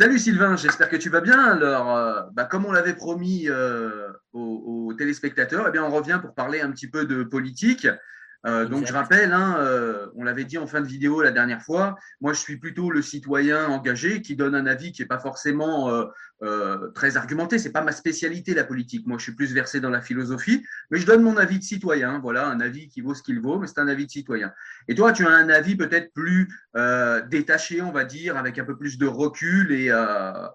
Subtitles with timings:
[0.00, 1.38] Salut Sylvain, j'espère que tu vas bien.
[1.38, 6.18] Alors, euh, bah, comme on l'avait promis euh, aux, aux, téléspectateurs, eh bien, on revient
[6.22, 7.86] pour parler un petit peu de politique.
[8.46, 11.62] Euh, donc je rappelle, hein, euh, on l'avait dit en fin de vidéo la dernière
[11.62, 15.18] fois, moi je suis plutôt le citoyen engagé qui donne un avis qui n'est pas
[15.18, 15.90] forcément
[16.42, 17.58] euh, très argumenté.
[17.58, 19.06] C'est pas ma spécialité la politique.
[19.06, 22.18] Moi je suis plus versé dans la philosophie, mais je donne mon avis de citoyen.
[22.20, 24.52] Voilà, un avis qui vaut ce qu'il vaut, mais c'est un avis de citoyen.
[24.88, 26.48] Et toi, tu as un avis peut-être plus
[27.28, 29.72] détaché, on va dire, avec un peu plus de recul.
[29.72, 29.90] Et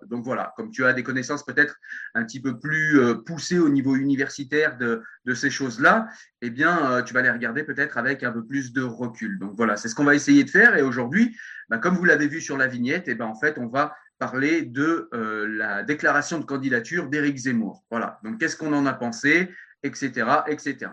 [0.08, 1.76] donc voilà, comme tu as des connaissances peut-être
[2.16, 6.08] un petit peu plus poussées au niveau universitaire de, de ces choses-là,
[6.42, 9.38] eh bien tu vas les regarder peut peut-être avec un peu plus de recul.
[9.40, 10.76] Donc voilà, c'est ce qu'on va essayer de faire.
[10.78, 11.36] Et aujourd'hui,
[11.70, 13.96] bah, comme vous l'avez vu sur la vignette, et eh ben, en fait, on va
[14.18, 17.84] parler de euh, la déclaration de candidature d'Éric Zemmour.
[17.92, 19.52] Voilà, donc qu'est-ce qu'on en a pensé,
[19.84, 20.92] etc., etc.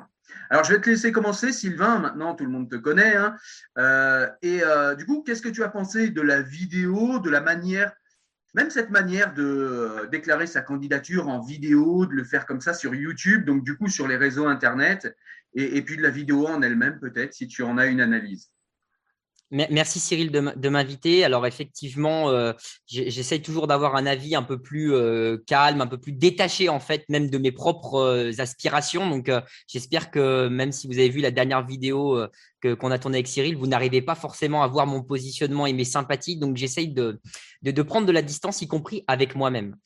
[0.51, 1.99] Alors, je vais te laisser commencer, Sylvain.
[1.99, 3.17] Maintenant, tout le monde te connaît.
[3.17, 3.37] Hein.
[3.79, 7.41] Euh, et euh, du coup, qu'est-ce que tu as pensé de la vidéo, de la
[7.41, 7.93] manière,
[8.55, 12.95] même cette manière de déclarer sa candidature en vidéo, de le faire comme ça sur
[12.95, 15.17] YouTube, donc du coup sur les réseaux Internet,
[15.55, 18.51] et, puis de la vidéo en elle-même, peut-être, si tu en as une analyse.
[19.53, 21.25] Merci Cyril de m'inviter.
[21.25, 22.55] Alors effectivement, euh,
[22.87, 26.81] j'essaye toujours d'avoir un avis un peu plus euh, calme, un peu plus détaché en
[26.81, 29.11] fait, même de mes propres euh, aspirations.
[29.11, 29.31] Donc
[29.69, 32.19] j'espère que même si vous avez vu la dernière vidéo
[32.63, 35.85] qu'on a tournée avec Cyril, vous n'arrivez pas forcément à voir mon positionnement et mes
[35.85, 36.39] sympathies.
[36.39, 37.21] Donc j'essaye de,
[37.61, 39.77] de, prendre de la distance, y compris avec moi-même.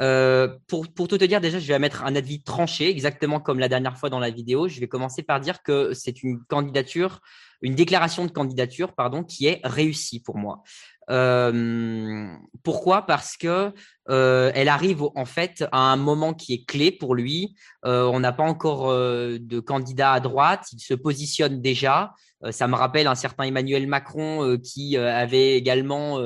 [0.00, 3.58] Euh, pour, pour, tout te dire, déjà, je vais mettre un avis tranché, exactement comme
[3.58, 4.68] la dernière fois dans la vidéo.
[4.68, 7.20] Je vais commencer par dire que c'est une candidature,
[7.62, 10.62] une déclaration de candidature, pardon, qui est réussie pour moi.
[11.10, 13.06] Euh, pourquoi?
[13.06, 13.72] Parce que
[14.10, 17.54] euh, elle arrive en fait à un moment qui est clé pour lui.
[17.84, 20.66] Euh, on n'a pas encore euh, de candidat à droite.
[20.72, 22.12] Il se positionne déjà.
[22.44, 26.20] Euh, ça me rappelle un certain Emmanuel Macron euh, qui avait également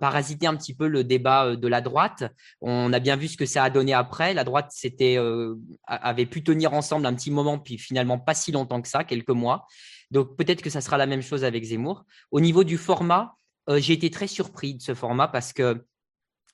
[0.00, 2.24] parasité un petit peu le débat de la droite.
[2.60, 4.34] On a bien vu ce que ça a donné après.
[4.34, 5.18] La droite s'était
[5.86, 9.30] avait pu tenir ensemble un petit moment, puis finalement pas si longtemps que ça, quelques
[9.30, 9.66] mois.
[10.10, 12.04] Donc peut-être que ça sera la même chose avec Zemmour.
[12.30, 13.34] Au niveau du format,
[13.68, 15.84] euh, j'ai été très surpris de ce format parce que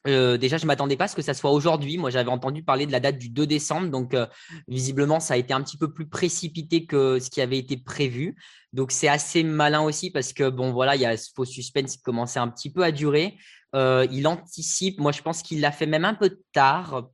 [0.07, 1.99] euh, déjà, je ne m'attendais pas à ce que ça soit aujourd'hui.
[1.99, 3.89] Moi, j'avais entendu parler de la date du 2 décembre.
[3.89, 4.27] Donc, euh,
[4.69, 8.37] visiblement, ça a été un petit peu plus précipité que ce qui avait été prévu.
[8.73, 11.97] Donc, c'est assez malin aussi parce que, bon, voilà, il y a ce faux suspense
[11.97, 13.37] qui commençait un petit peu à durer.
[13.75, 15.01] il anticipe.
[15.01, 17.09] Moi, je pense qu'il l'a fait même un peu tard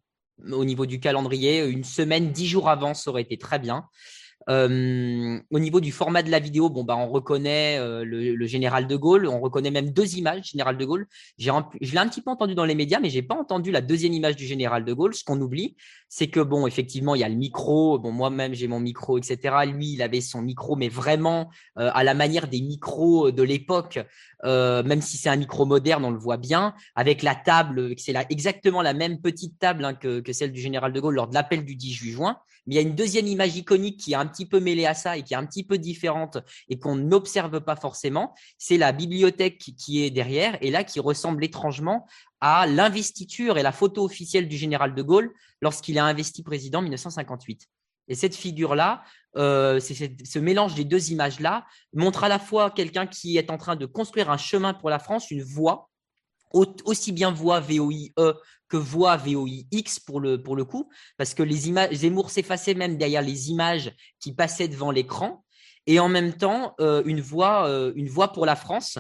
[0.51, 1.65] au niveau du calendrier.
[1.65, 3.87] Une semaine, dix jours avant, ça aurait été très bien.
[4.49, 8.87] Euh, au niveau du format de la vidéo, bon, bah, on reconnaît euh, le, général
[8.87, 11.07] de Gaulle, on reconnaît même deux images général de Gaulle.
[11.39, 14.13] je l'ai un petit peu entendu dans les médias, mais j'ai pas entendu la deuxième
[14.13, 15.15] image du général de Gaulle.
[15.15, 15.77] Ce qu'on oublie,
[16.09, 17.99] c'est que bon, effectivement, il y a le micro.
[17.99, 19.39] Bon, moi-même, j'ai mon micro, etc.
[19.67, 24.01] Lui, il avait son micro, mais vraiment euh, à la manière des micros de l'époque,
[24.45, 28.83] même si c'est un micro moderne, on le voit bien, avec la table, c'est exactement
[28.83, 31.77] la même petite table hein, que, celle du général de Gaulle lors de l'appel du
[31.77, 32.39] 10 juin.
[32.67, 34.94] Mais il y a une deuxième image iconique qui est un petit peu mêlée à
[34.94, 36.38] ça et qui est un petit peu différente
[36.69, 38.34] et qu'on n'observe pas forcément.
[38.59, 42.06] C'est la bibliothèque qui est derrière et là qui ressemble étrangement
[42.41, 46.82] à l'investiture et la photo officielle du général de Gaulle lorsqu'il a investi président en
[46.82, 47.69] 1958.
[48.09, 49.04] Et cette figure-là,
[49.37, 51.64] euh, ce mélange des deux images-là,
[51.94, 54.99] montre à la fois quelqu'un qui est en train de construire un chemin pour la
[54.99, 55.88] France, une voie,
[56.53, 58.13] aussi bien voix VOIE
[58.73, 62.97] que voix VOIX pour le, pour le coup, parce que les images, Zemmour s'effaçait même
[62.97, 65.45] derrière les images qui passaient devant l'écran,
[65.87, 68.99] et en même temps euh, une, voix, euh, une voix pour la France.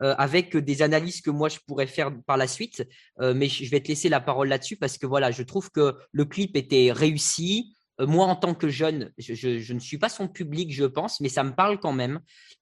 [0.00, 2.84] Euh, avec des analyses que moi je pourrais faire par la suite,
[3.20, 6.24] mais je vais te laisser la parole là-dessus parce que voilà, je trouve que le
[6.24, 10.84] clip était réussi, moi, en tant que jeune, je, ne suis pas son public, je
[10.84, 12.20] pense, mais ça me parle quand même,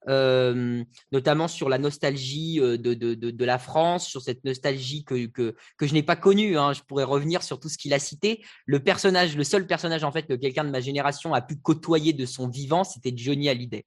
[0.09, 0.83] euh,
[1.13, 6.03] notamment sur la nostalgie euh, de, la France, sur cette nostalgie que, que, je n'ai
[6.03, 6.59] pas connue.
[6.59, 6.73] Hein.
[6.73, 8.45] Je pourrais revenir sur tout ce qu'il a cité.
[8.67, 8.83] Le
[9.45, 12.85] seul personnage en fait que quelqu'un de ma génération a pu côtoyer de son vivant,
[12.85, 13.85] c'était Johnny Hallyday.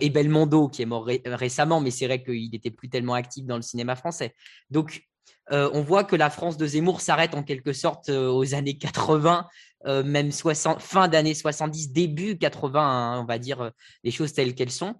[0.00, 3.56] et Belmondo, qui est mort récemment, mais c'est vrai qu'il n'était plus tellement actif dans
[3.56, 4.34] le cinéma français.
[4.70, 5.02] Donc,
[5.50, 9.46] on voit que la France de Zemmour s'arrête en quelque sorte aux années 80
[9.86, 13.70] euh, même 60, fin d'année 70, début 80, hein, on va dire euh,
[14.04, 14.94] les choses telles qu'elles sont.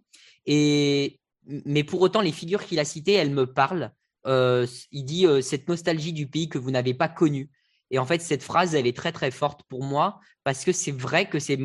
[0.46, 3.92] Et, mais pour autant, les figures qu'il a citées, elles me parlent.
[4.26, 7.50] Euh, il dit cette nostalgie du pays que vous n'avez pas connu.
[7.90, 10.92] Et en fait, cette phrase, elle est très très forte pour moi parce que c'est
[10.92, 11.58] vrai que c'est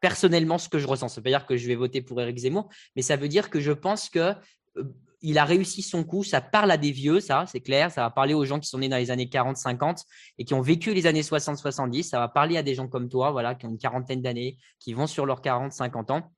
[0.00, 1.08] personnellement ce que je ressens.
[1.08, 3.60] Ça veut dire que je vais voter pour Éric Zemmour, mais ça veut dire que
[3.60, 4.34] je pense que
[5.22, 6.24] il a réussi son coup.
[6.24, 7.90] Ça parle à des vieux, ça, c'est clair.
[7.90, 10.04] Ça va parler aux gens qui sont nés dans les années 40, 50
[10.38, 12.04] et qui ont vécu les années 60, 70.
[12.04, 14.92] Ça va parler à des gens comme toi, voilà, qui ont une quarantaine d'années, qui
[14.92, 16.32] vont sur leurs 40, 50 ans,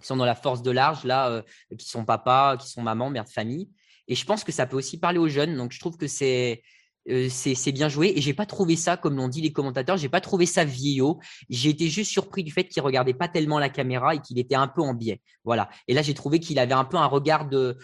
[0.00, 1.42] qui sont dans la force de l'âge, là, euh,
[1.78, 3.70] qui sont papa, qui sont maman, mère de famille.
[4.08, 5.56] Et je pense que ça peut aussi parler aux jeunes.
[5.56, 6.62] Donc, je trouve que c'est,
[7.08, 8.12] euh, c'est bien joué.
[8.16, 11.20] Et j'ai pas trouvé ça, comme l'ont dit les commentateurs, j'ai pas trouvé ça vieillot.
[11.48, 14.54] J'ai été juste surpris du fait qu'il regardait pas tellement la caméra et qu'il était
[14.54, 15.20] un peu en biais.
[15.44, 15.68] Voilà.
[15.88, 17.78] Et là, j'ai trouvé qu'il avait un peu un regard de,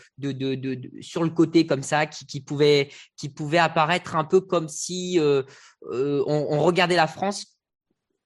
[1.01, 2.89] sur le côté comme ça, qui, pouvait,
[3.59, 5.43] apparaître un peu comme si euh,
[5.91, 7.59] euh, on, regardait la France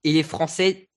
[0.05, 0.89] et les Français,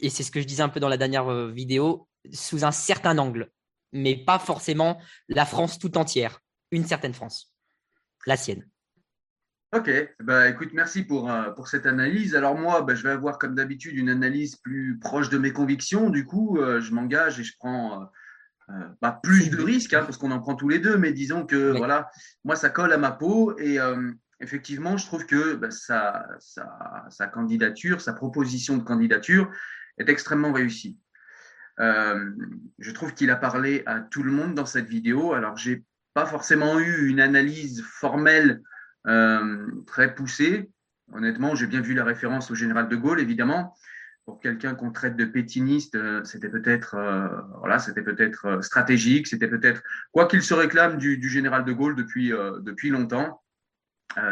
[0.00, 3.18] et c'est ce que je disais un peu dans la dernière vidéo, sous un certain
[3.18, 3.50] angle,
[3.92, 4.98] mais pas forcément
[5.28, 6.40] la France tout entière,
[6.70, 7.52] une certaine France,
[8.26, 8.66] la sienne.
[9.74, 9.90] Ok,
[10.20, 12.36] bah, écoute, merci pour, euh, pour cette analyse.
[12.36, 16.10] Alors moi, bah, je vais avoir comme d'habitude une analyse plus proche de mes convictions.
[16.10, 18.08] Du coup, euh, je m'engage et je prends
[18.68, 21.44] euh, pas plus de risques, hein, parce qu'on en prend tous les deux, mais disons
[21.44, 22.08] que voilà,
[22.44, 23.58] moi, ça colle à ma peau.
[23.58, 23.78] Et
[24.38, 29.50] effectivement, je trouve que bah, sa, sa, candidature, sa proposition de candidature
[29.98, 31.00] est extrêmement réussie.
[31.78, 35.32] je trouve qu'il a parlé à tout le monde dans cette vidéo.
[35.32, 35.82] Alors, j'ai
[36.12, 38.72] pas forcément eu une analyse formelle euh,
[39.86, 40.70] très poussé.
[41.12, 43.76] Honnêtement, j'ai bien vu la référence au général de Gaulle, évidemment.
[44.24, 47.28] Pour quelqu'un qu'on traite de pétiniste, euh, c'était peut-être euh,
[47.58, 52.32] voilà, c'était peut-être stratégique, c'était peut-être quoi qu'il se réclame du, général de Gaulle depuis
[52.62, 53.42] depuis longtemps.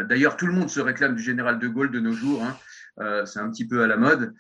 [0.09, 2.45] D'ailleurs, tout le monde se réclame du général de Gaulle de nos jours.
[2.45, 3.25] Hein.
[3.27, 4.33] c'est un petit peu à la mode.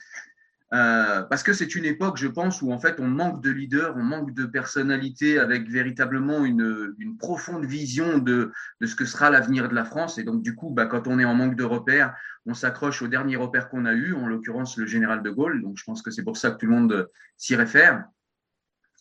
[0.72, 3.94] Euh, parce que c'est une époque, je pense, où en fait on manque de leaders,
[3.94, 9.28] on manque de personnalités avec véritablement une, une profonde vision de, de, ce que sera
[9.28, 10.16] l'avenir de la France.
[10.16, 12.14] Et donc du coup, bah, quand on est en manque de repères,
[12.46, 15.60] on s'accroche au dernier repère qu'on a eu, en l'occurrence le général de Gaulle.
[15.60, 18.04] Donc je pense que c'est pour ça que tout le monde s'y réfère.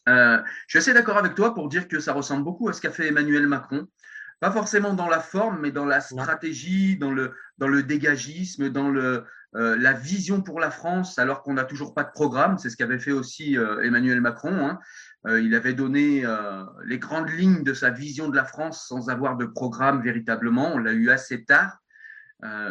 [0.10, 2.82] Euh, je suis assez d'accord avec toi pour dire que ça ressemble beaucoup à ce
[2.82, 3.88] qu'a fait Emmanuel Macron.
[4.42, 8.90] Pas forcément dans la forme, mais dans la stratégie, dans le, dans le dégagisme, dans
[8.90, 9.24] le,
[9.56, 12.58] euh, la vision pour la France, alors qu'on n'a toujours pas de programme.
[12.58, 14.66] C'est ce qu'avait fait aussi euh, Emmanuel Macron.
[14.66, 14.80] Hein.
[15.28, 16.24] Euh, il avait donné
[16.86, 20.74] les grandes lignes de sa vision de la France sans avoir de programme véritablement.
[20.74, 21.78] On l'a eu assez tard.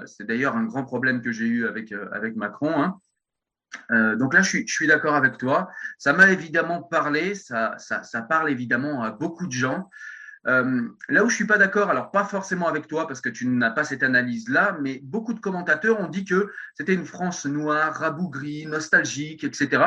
[0.05, 2.73] C'est d'ailleurs un grand problème que j'ai eu avec, avec Macron.
[2.83, 4.17] Hein.
[4.17, 5.71] donc là, je suis, d'accord avec toi.
[5.97, 9.89] Ça m'a évidemment parlé, ça, ça, parle évidemment à beaucoup de gens.
[10.47, 13.47] Euh, là où je suis pas d'accord, alors pas forcément avec toi parce que tu
[13.47, 17.93] n'as pas cette analyse-là, mais beaucoup de commentateurs ont dit que c'était une France noire,
[17.95, 19.85] rabougrie, nostalgique, etc.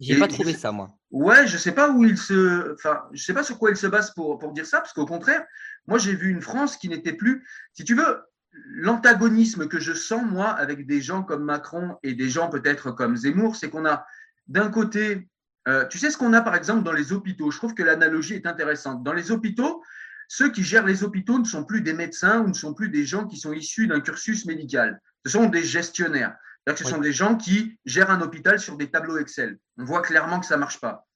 [0.00, 0.94] J'ai pas trouvé ça, moi.
[1.10, 3.86] Ouais, je sais pas où il se, enfin, je sais pas sur quoi il se
[3.86, 5.44] base pour, pour dire ça, parce qu'au contraire,
[5.86, 8.20] moi j'ai vu une France qui n'était plus, si tu veux,
[8.66, 13.16] l'antagonisme que je sens moi avec des gens comme Macron et des gens peut-être comme
[13.16, 14.06] Zemmour, c'est qu'on a
[14.48, 15.28] d'un côté
[15.68, 17.50] euh, tu sais ce qu'on a par exemple dans les hôpitaux?
[17.50, 19.02] Je trouve que l'analogie est intéressante.
[19.02, 19.82] Dans les hôpitaux,
[20.28, 23.04] ceux qui gèrent les hôpitaux ne sont plus des médecins ou ne sont plus des
[23.04, 25.00] gens qui sont issus d'un cursus médical.
[25.24, 26.36] Ce sont des gestionnaires.
[26.76, 29.58] Ce sont des gens qui gèrent un hôpital sur des tableaux Excel.
[29.76, 31.06] On voit clairement que ça ne marche pas.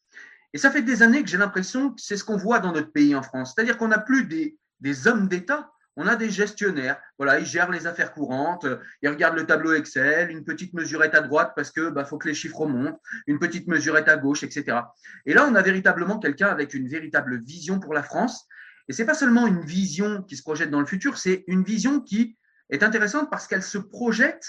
[0.52, 2.92] Et ça fait des années que j'ai l'impression que c'est ce qu'on voit dans notre
[2.92, 3.52] pays en France.
[3.54, 7.72] C'est-à-dire qu'on n'a plus des, des hommes d'État on a des gestionnaires, voilà, ils gèrent
[7.72, 8.64] les affaires courantes,
[9.02, 12.28] ils regardent le tableau Excel, une petite mesurette à droite parce que bah, faut que
[12.28, 14.78] les chiffres remontent, une petite mesurette à gauche, etc.
[15.26, 18.46] Et là, on a véritablement quelqu'un avec une véritable vision pour la France.
[18.86, 22.00] Et c'est pas seulement une vision qui se projette dans le futur, c'est une vision
[22.00, 22.38] qui
[22.70, 24.46] est intéressante parce qu'elle se projette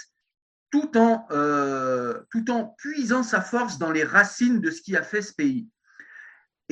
[0.70, 5.02] tout en, euh, tout en puisant sa force dans les racines de ce qui a
[5.02, 5.68] fait ce pays.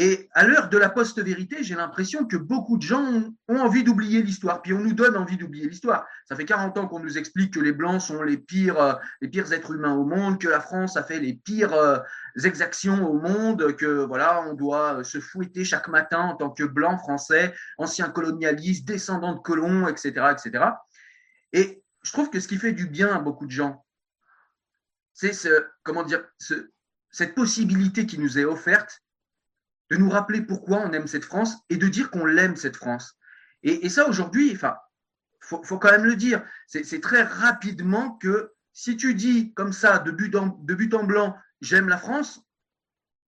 [0.00, 4.22] Et à l'heure de la post-vérité, j'ai l'impression que beaucoup de gens ont envie d'oublier
[4.22, 6.06] l'histoire, puis on nous donne envie d'oublier l'histoire.
[6.24, 9.26] Ça fait 40 ans qu'on nous explique que les Blancs sont les pires, euh, les
[9.26, 11.98] pires êtres humains au monde, que la France a fait les pires euh,
[12.44, 16.96] exactions au monde, que voilà, on doit se fouetter chaque matin en tant que Blanc
[16.98, 20.64] français, ancien colonialiste, descendant de colons, etc., etc.
[21.52, 23.84] Et je trouve que ce qui fait du bien à beaucoup de gens,
[25.12, 26.70] c'est ce, comment dire, ce,
[27.10, 29.02] cette possibilité qui nous est offerte
[29.90, 33.18] de nous rappeler pourquoi on aime cette France et de dire qu'on l'aime cette France.
[33.62, 34.76] Et, ça aujourd'hui, enfin,
[35.40, 40.10] faut, quand même le dire, c'est très rapidement que si tu dis comme ça de
[40.10, 40.74] but en, de
[41.06, 42.40] blanc, j'aime la France,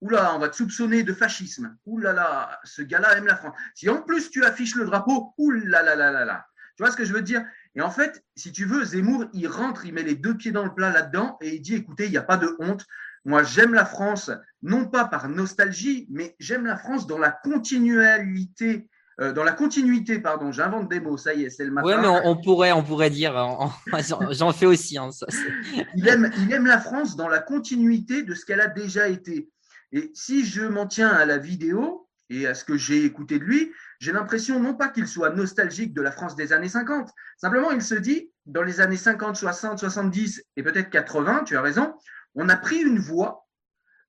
[0.00, 1.76] oula, on va te soupçonner de fascisme.
[1.87, 3.57] Oulala, ce gars-là aime la France.
[3.75, 6.47] Si en plus tu affiches le drapeau, oulala, là là là.
[6.76, 7.45] Tu vois ce que je veux dire?
[7.75, 10.64] Et en fait, si tu veux, Zemmour, il rentre, il met les deux pieds dans
[10.64, 12.87] le plat là-dedans et il dit écoutez, il n'y a pas de honte.
[13.25, 14.31] Moi, j'aime la France,
[14.62, 18.89] non pas par nostalgie, mais j'aime la France dans la continualité.
[19.21, 21.87] Euh, dans la continuité, pardon, j'invente des mots, ça y est, c'est le matin.
[21.87, 23.35] Oui, mais on, pourrait, on pourrait dire,
[24.31, 24.97] j'en fais aussi.
[24.97, 25.11] Hein,
[25.95, 29.50] il, aime, il aime la France dans la continuité de ce qu'elle a déjà été.
[29.93, 33.45] Et si je m'en tiens à la vidéo et à ce que j'ai écouté de
[33.45, 37.73] lui, j'ai l'impression non pas qu'il soit nostalgique de la France des années 50, simplement
[37.73, 41.95] il se dit, dans les années 50, 60, 70 et peut-être 80, tu as raison,
[42.35, 43.47] on a pris une voie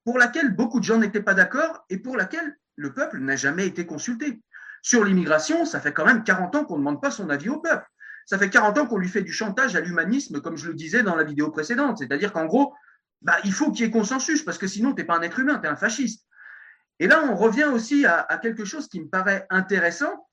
[0.04, 3.68] pour laquelle beaucoup de gens n'étaient pas d'accord et pour laquelle le peuple n'a jamais
[3.68, 4.42] été consulté.
[4.82, 7.60] Sur l'immigration, ça fait quand même 40 ans qu'on ne demande pas son avis au
[7.60, 7.86] peuple.
[8.26, 11.04] ça fait 40 ans qu'on lui fait du chantage à l'humanisme, comme je le disais
[11.04, 12.00] dans la vidéo précédente.
[12.00, 12.74] C'est-à-dire qu'en gros,
[13.22, 15.40] bah, il faut qu'il y ait consensus, parce que sinon, tu n'es pas un être
[15.40, 16.26] humain, tu es un fasciste.
[17.00, 20.28] Et là, on revient aussi à, à quelque chose qui me paraît intéressant,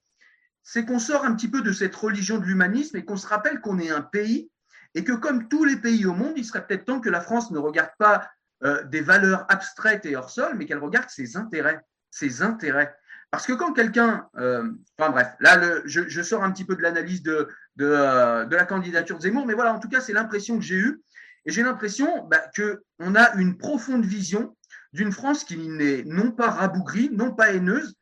[0.63, 3.61] c'est qu'on sort un petit peu de cette religion de l'humanisme et qu'on se rappelle
[3.61, 4.51] qu'on est un pays
[4.95, 7.51] et que comme tous les pays au monde, il serait peut-être temps que la France
[7.51, 8.31] ne regarde pas
[8.65, 11.81] euh, des valeurs abstraites et hors sol, mais qu'elle regarde ses intérêts,
[12.11, 12.95] ses intérêts.
[13.31, 17.23] Parce que quand quelqu'un, euh, enfin bref, là je, sors un petit peu de l'analyse
[17.23, 17.49] de,
[17.81, 21.03] euh, la candidature de Zemmour, mais voilà, en tout cas, c'est l'impression que j'ai eue.
[21.45, 24.57] Et j'ai l'impression bah, qu'on a une profonde vision
[24.93, 27.95] d'une France qui n'est non pas rabougrie, non pas haineuse,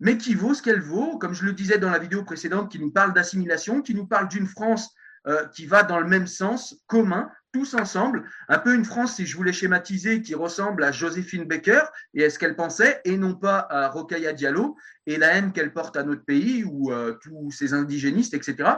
[0.00, 2.78] mais qui vaut ce qu'elle vaut, comme je le disais dans la vidéo précédente, qui
[2.78, 4.94] nous parle d'assimilation, qui nous parle d'une France
[5.26, 9.26] euh, qui va dans le même sens, commun, tous ensemble, un peu une France, si
[9.26, 11.82] je voulais schématiser, qui ressemble à Joséphine Baker
[12.14, 15.72] et à ce qu'elle pensait, et non pas à Rokhaya Diallo et la haine qu'elle
[15.72, 18.70] porte à notre pays ou euh, tous ces indigénistes, etc.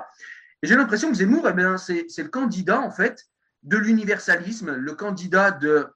[0.63, 3.27] Et j'ai l'impression que Zemmour, eh c'est le candidat en fait
[3.63, 5.87] de l'universalisme, le candidat de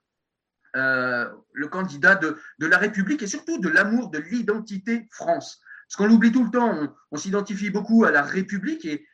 [0.76, 5.60] euh, le candidat de, de, la République et surtout de l'amour de l'identité France.
[5.88, 9.06] Parce qu'on l'oublie tout le temps, on, on s'identifie beaucoup à la République et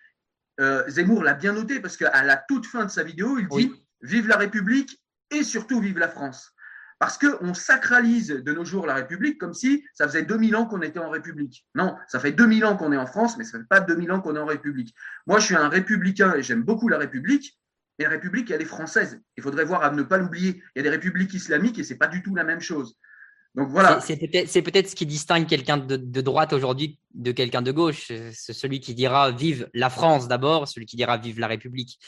[0.60, 3.72] euh, Zemmour l'a bien noté parce qu'à la toute fin de sa vidéo, il dit
[4.02, 6.52] Vive la République et surtout vive la France.
[6.98, 10.82] Parce qu'on sacralise de nos jours la République comme si ça faisait 2000 ans qu'on
[10.82, 11.66] était en République.
[11.74, 14.12] Non, ça fait 2000 ans qu'on est en France, mais ça ne fait pas 2000
[14.12, 14.94] ans qu'on est en République.
[15.26, 17.58] Moi, je suis un républicain et j'aime beaucoup la République.
[17.98, 19.20] Et la République, elle est française.
[19.36, 20.62] Il faudrait voir à ne pas l'oublier.
[20.74, 22.96] Il y a des républiques islamiques et ce n'est pas du tout la même chose.
[23.54, 24.00] Donc voilà.
[24.00, 24.16] C'est
[24.62, 28.10] peut-être ce qui distingue quelqu'un de, droite aujourd'hui de quelqu'un de gauche.
[28.32, 31.98] C'est celui qui dira vive la France d'abord, celui qui dira vive la République.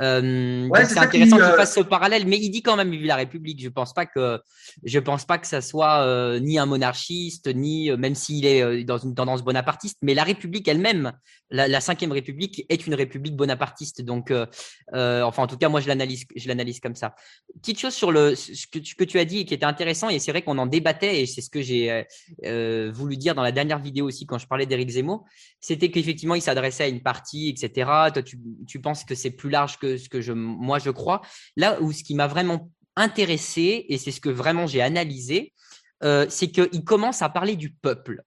[0.00, 3.16] Euh, c'est intéressant qu'il euh, fasse ce parallèle, mais il dit quand même vive la
[3.16, 3.62] République.
[3.62, 4.40] Je pense pas que
[4.84, 8.98] je pense pas que ça soit euh, ni un monarchiste, ni même s'il est dans
[8.98, 11.12] une tendance bonapartiste, mais la République elle-même,
[11.50, 14.02] la, la cinquième République est une République bonapartiste.
[14.02, 14.32] Donc,
[14.92, 17.14] enfin en tout cas moi je l'analyse, je l'analyse comme ça.
[17.60, 20.08] Petite chose sur le ce que tu, que tu as dit et qui était intéressant
[20.08, 22.06] et c'est vrai qu'on en débattait et c'est ce que j'ai
[22.92, 25.26] voulu dire dans la dernière vidéo aussi quand je parlais d'Éric Zemmour,
[25.60, 27.90] c'était qu'effectivement il s'adressait à une partie, etc.
[28.12, 31.22] Toi tu, tu penses que c'est plus large ce que je, moi je crois.
[31.56, 35.52] Là où ce qui m'a vraiment intéressé, et c'est ce que vraiment j'ai analysé,
[36.04, 38.22] euh, c'est qu'il commence à parler du peuple.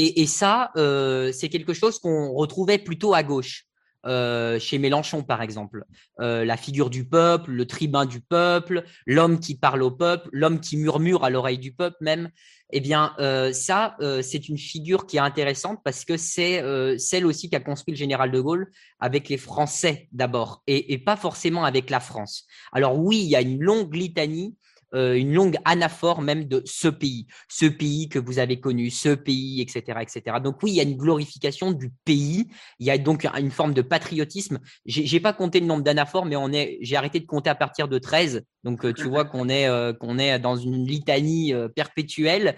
[0.00, 3.64] Et, ça, euh, c'est quelque chose qu'on retrouvait plutôt à gauche.
[4.06, 5.84] Euh, chez Mélenchon, par exemple.
[6.18, 10.76] la figure du peuple, le tribun du peuple, l'homme qui parle au peuple, l'homme qui
[10.76, 12.30] murmure à l'oreille du peuple même.
[12.70, 16.98] Eh bien, euh, ça, euh, c'est une figure qui est intéressante parce que c'est euh,
[16.98, 21.16] celle aussi qu'a construit le général de Gaulle avec les Français d'abord et, et, pas
[21.16, 22.46] forcément avec la France.
[22.72, 24.54] Alors oui, il y a une longue litanie
[24.94, 29.10] euh, une longue anaphore même de ce pays, ce pays que vous avez connu, ce
[29.10, 30.36] pays, etc., etc.
[30.42, 32.48] Donc oui, il y a une glorification du pays.
[32.78, 34.58] Il y a donc une forme de patriotisme.
[34.86, 37.88] J'ai pas compté le nombre d'anaphores, mais on est, j'ai arrêté de compter à partir
[37.88, 38.44] de 13.
[38.64, 42.56] Donc euh, tu vois qu'on est, euh, qu'on est dans une litanie perpétuelle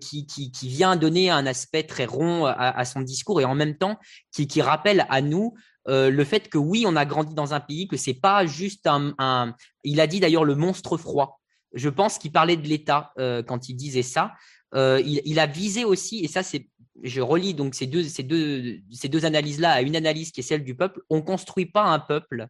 [0.00, 3.76] qui, qui, qui, vient donner un aspect très rond à, son discours et en même
[3.76, 3.98] temps
[4.32, 5.54] qui, qui rappelle à nous
[5.86, 9.14] le fait que oui, on a grandi dans un pays, que c'est pas juste un,
[9.18, 11.37] un, il a dit d'ailleurs le monstre froid
[11.72, 14.32] je pense qu'il parlait de l'État euh, quand il disait ça.
[14.74, 16.68] Euh, il, a visé aussi, et ça c'est,
[17.02, 21.00] je relis donc ces deux, analyses-là à une analyse qui est celle du peuple.
[21.08, 22.48] On ne construit pas un peuple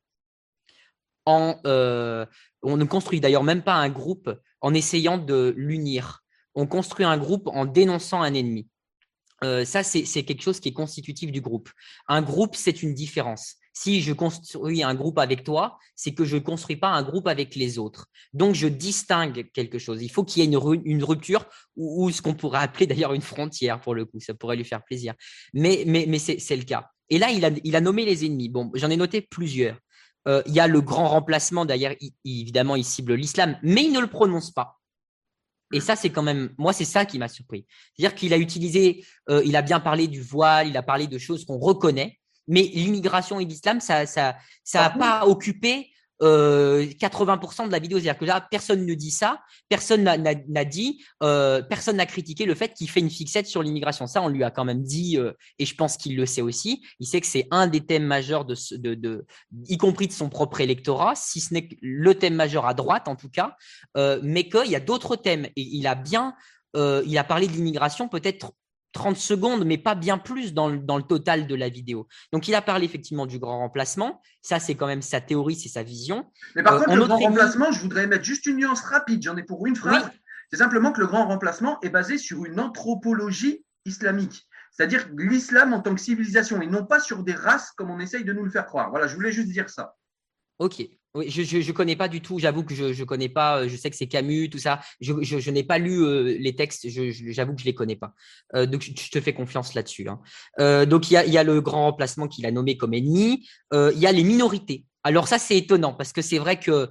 [1.26, 2.26] en, euh,
[2.62, 6.25] on ne construit d'ailleurs même pas un groupe en essayant de l'unir.
[6.54, 8.68] On construit un groupe en dénonçant un ennemi.
[9.42, 11.70] ça, c'est quelque chose qui est constitutif du groupe.
[12.08, 13.54] Un groupe, c'est une différence.
[13.72, 17.28] Si je construis un groupe avec toi, c'est que je ne construis pas un groupe
[17.28, 18.06] avec les autres.
[18.32, 20.02] Donc, je distingue quelque chose.
[20.02, 21.46] Il faut qu'il y ait une, rupture
[21.76, 24.20] ou, ce qu'on pourrait appeler d'ailleurs une frontière pour le coup.
[24.20, 25.14] Ça pourrait lui faire plaisir.
[25.52, 26.90] Mais, c'est le cas.
[27.10, 28.48] Et là, il a, il a nommé les ennemis.
[28.48, 29.78] Bon, j'en ai noté plusieurs.
[30.26, 31.64] Euh, il y a le grand remplacement.
[31.64, 31.94] D'ailleurs,
[32.25, 34.78] évidemment, il cible l'islam, mais il ne le prononce pas.
[35.72, 37.66] Et ça, c'est quand même, moi, c'est ça qui m'a surpris.
[37.94, 41.18] C'est-à-dire qu'il a utilisé, euh, il a bien parlé du voile, il a parlé de
[41.18, 45.90] choses qu'on reconnaît, mais l'immigration et l'islam, ça n'a ça, ça pas occupé
[46.22, 47.98] euh, 80% de la vidéo.
[47.98, 52.54] C'est-à-dire que là, personne ne dit ça, personne n'a dit, euh, personne n'a critiqué le
[52.54, 54.06] fait qu'il fait une fixette sur l'immigration.
[54.06, 56.84] Ça, on lui a quand même dit, euh, et je pense qu'il le sait aussi.
[57.00, 59.26] Il sait que c'est un des thèmes majeurs, de, de, de,
[59.68, 63.16] y compris de son propre électorat, si ce n'est le thème majeur à droite en
[63.16, 63.56] tout cas,
[63.96, 65.46] euh, mais qu'il y a d'autres thèmes.
[65.56, 66.34] Et il a bien,
[66.76, 68.52] euh, il a parlé de l'immigration peut-être
[68.92, 72.07] 30 secondes, mais pas bien plus dans le, dans le, total de la vidéo.
[72.33, 74.21] Donc, il a parlé effectivement du grand remplacement.
[74.42, 76.30] Ça, c'est quand même sa théorie, c'est sa vision.
[76.57, 79.23] Mais par euh, contre, le grand remplacement, je voudrais mettre juste une nuance rapide.
[79.23, 80.11] J'en ai pour une phrase.
[80.50, 84.47] C'est simplement que le grand remplacement est basé sur une anthropologie islamique.
[84.71, 88.25] c'est-à-dire l'islam en tant que civilisation, et non pas sur des races comme on essaye
[88.25, 88.90] de nous le faire croire.
[88.90, 89.97] Voilà, je voulais juste dire ça.
[90.59, 90.83] Ok.
[91.18, 93.90] Oui, je ne connais pas du tout, j'avoue que je ne connais pas, je sais
[93.90, 94.78] que c'est Camus, tout ça.
[95.00, 98.14] Je, je, n'ai pas lu euh, les textes, j'avoue que je ne les connais pas.
[98.54, 100.08] Euh, donc, je, te fais confiance là-dessus.
[100.08, 100.20] Hein.
[100.60, 103.48] Euh, donc, il y a, le grand remplacement qu'il a nommé comme ennemi.
[103.72, 104.84] Il y a les minorités.
[105.02, 106.88] Alors, ça, c'est étonnant parce que c'est vrai que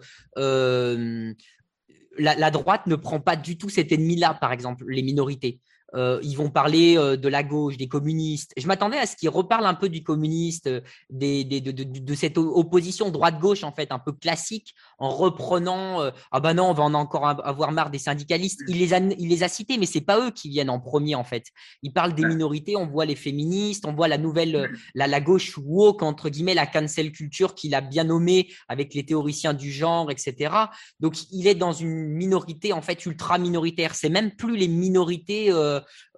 [2.17, 5.61] la, droite ne prend pas du tout cet ennemi-là, par exemple, les minorités.
[5.95, 8.51] Euh, ils vont parler euh, de la gauche, des communistes.
[8.57, 13.09] Je m'attendais à ce qu'ils reparlent un peu du communiste, euh, des, de, cette opposition
[13.09, 16.01] droite-gauche en fait, un peu classique, en reprenant
[16.31, 18.61] ah ben non, on va en encore avoir marre des syndicalistes.
[18.67, 21.15] Il les a, il les a cités, mais c'est pas eux qui viennent en premier
[21.15, 21.45] en fait.
[21.83, 25.57] Il parle des minorités, on voit les féministes, on voit la nouvelle, la, la gauche
[25.57, 30.11] woke entre guillemets, la cancel culture qu'il a bien nommée avec les théoriciens du genre,
[30.11, 30.53] etc.
[30.99, 33.95] Donc il est dans une minorité en fait ultra minoritaire.
[33.95, 35.51] C'est même plus les minorités.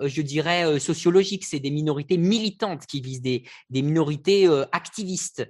[0.02, 1.46] Euh, je dirais, euh, sociologiques.
[1.46, 5.50] C'est des minorités militantes qui visent des, minorités euh, activistes.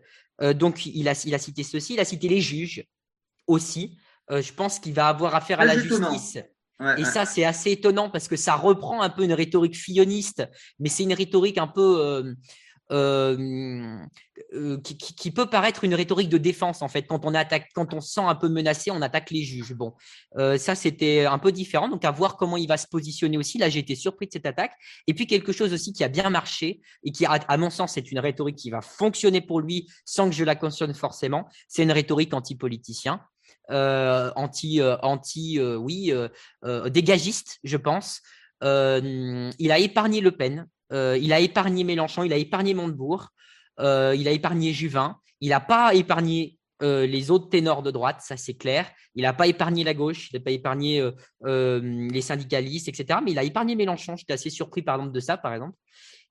[0.55, 1.93] donc, il a, il a cité ceci.
[1.93, 2.85] Il a cité les juges
[3.47, 3.97] aussi.
[4.29, 6.37] je pense qu'il va avoir affaire à la justice.
[6.97, 10.47] et ça, c'est assez étonnant parce que ça reprend un peu une rhétorique filloniste,
[10.79, 12.33] mais c'est une rhétorique un peu euh,
[15.17, 17.03] qui, peut paraître une rhétorique de défense en fait.
[17.03, 19.73] Quand on attaque, quand on se sent un peu menacé, on attaque les juges.
[19.73, 19.93] Bon,
[20.35, 21.87] ça c'était un peu différent.
[21.87, 23.59] Donc à voir comment il va se positionner aussi.
[23.59, 24.73] Là, j'ai été surpris de cette attaque.
[25.07, 28.11] Et puis quelque chose aussi qui a bien marché et qui, à, mon sens, c'est
[28.11, 31.47] une rhétorique qui va fonctionner pour lui sans que je la cautionne forcément.
[31.67, 33.21] C'est une rhétorique anti-politicien.
[33.69, 36.11] anti, anti oui,
[36.87, 38.21] dégagiste, je pense.
[38.63, 40.67] il a épargné Le Pen.
[40.91, 43.29] Euh, il a épargné Mélenchon, il a épargné Montebourg,
[43.79, 45.17] euh, il a épargné Juvin.
[45.41, 48.89] Il n'a pas épargné euh, les autres ténors de droite, ça c'est clair.
[49.15, 51.07] Il n'a pas épargné la gauche, il n'a pas épargné
[51.43, 53.19] les syndicalistes, etc.
[53.23, 54.15] Mais il a épargné Mélenchon.
[54.15, 55.75] J'étais assez surpris par de ça, par exemple.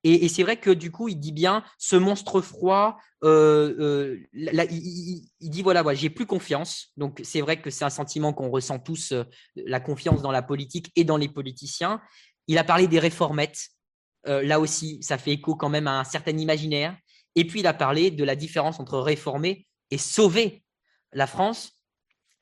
[0.05, 2.99] Et, c'est vrai que du coup, il dit bien ce monstre froid.
[3.23, 4.29] il,
[5.41, 6.93] dit voilà, voilà j'ai plus confiance.
[6.97, 9.13] Donc c'est vrai que c'est un sentiment qu'on ressent tous,
[9.57, 12.01] la confiance dans la politique et dans les politiciens.
[12.47, 13.71] Il a parlé des réformettes.
[14.29, 16.97] Euh, là aussi, ça fait écho quand même à un certain imaginaire.
[17.35, 20.63] Et puis, il a parlé de la différence entre réformer et sauver
[21.13, 21.81] la France.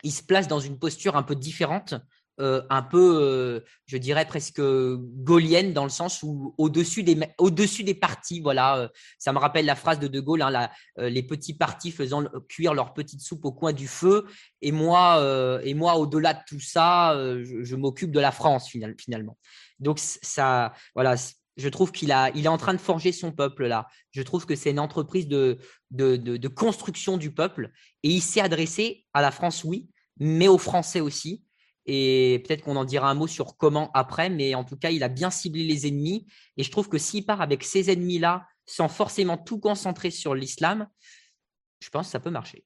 [0.03, 1.95] Il se place dans une posture un peu différente,
[2.39, 7.83] euh, un peu, euh, je dirais presque gaulienne, dans le sens où au-dessus des, au-dessus
[7.83, 10.69] des partis, voilà, ça me rappelle la phrase de De Gaulle, hein,
[10.99, 14.27] les petits partis faisant cuire leur petite soupe au coin du feu,
[14.61, 19.39] et moi, et moi au-delà de tout ça, je m'occupe de la France finalement.
[19.79, 21.17] Donc ça, voilà,
[21.57, 23.89] je trouve qu'il a, il est en train de forger son peuple là.
[24.11, 25.59] Je trouve que c'est une entreprise de,
[25.91, 27.71] de, construction du peuple
[28.03, 29.89] et il s'est adressé à la France, oui,
[30.19, 31.45] mais aux Français aussi.
[31.87, 35.03] Et peut-être qu'on en dira un mot sur comment après, mais en tout cas, il
[35.03, 36.27] a bien ciblé les ennemis.
[36.57, 40.89] Et je trouve que s'il part avec ces ennemis-là, sans forcément tout concentrer sur l'islam,
[41.81, 42.65] je pense que ça peut marcher.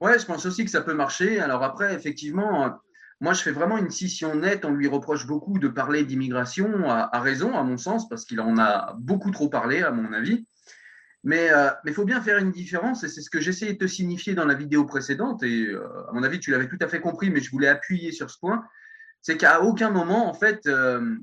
[0.00, 1.40] Ouais, je pense aussi que ça peut marcher.
[1.40, 2.80] Alors après, effectivement,
[3.20, 4.64] moi, je fais vraiment une scission nette.
[4.64, 8.58] On lui reproche beaucoup de parler d'immigration, à, raison, à mon sens, parce qu'il en
[8.58, 10.46] a beaucoup trop parlé, à mon avis.
[11.22, 11.46] Mais
[11.84, 14.34] il euh, faut bien faire une différence, et c'est ce que j'essayais de te signifier
[14.34, 17.28] dans la vidéo précédente, et euh, à mon avis, tu l'avais tout à fait compris,
[17.28, 18.64] mais je voulais appuyer sur ce point,
[19.20, 21.14] c'est qu'à aucun moment, en fait, euh,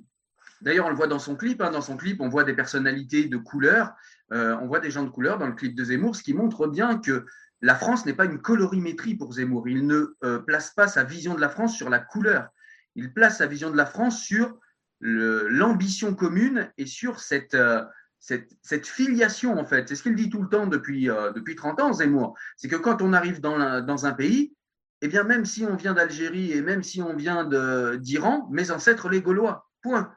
[0.62, 3.25] d'ailleurs, on le voit dans son clip, hein, dans son clip, on voit des personnalités
[3.25, 3.93] de couleur,
[4.29, 6.99] on voit des gens de couleur dans le clip de Zemmour, ce qui montre bien
[6.99, 7.25] que
[7.62, 9.67] la France n'est pas une colorimétrie pour Zemmour.
[9.67, 12.50] Il ne euh, place pas sa vision de la France sur la couleur.
[12.96, 14.60] Il place sa vision de la France sur
[15.00, 17.84] l'ambition commune et sur cette, euh,
[18.20, 19.88] cette, filiation, en fait.
[19.88, 22.36] C'est ce qu'il dit tout le temps depuis, euh, depuis 30 ans, Zemmour.
[22.56, 24.56] C'est que quand on arrive dans, dans un pays,
[25.02, 27.48] eh bien, même si on vient d'Algérie et même si on vient
[27.98, 29.70] d'Iran, mes ancêtres les Gaulois.
[29.84, 30.12] Point.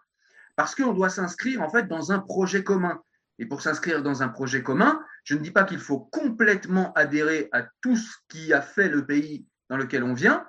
[0.57, 3.03] Parce qu'on doit s'inscrire, en fait, dans un projet commun.
[3.41, 7.49] Et pour s'inscrire dans un projet commun, je ne dis pas qu'il faut complètement adhérer
[7.53, 10.47] à tout ce qui a fait le pays dans lequel on vient,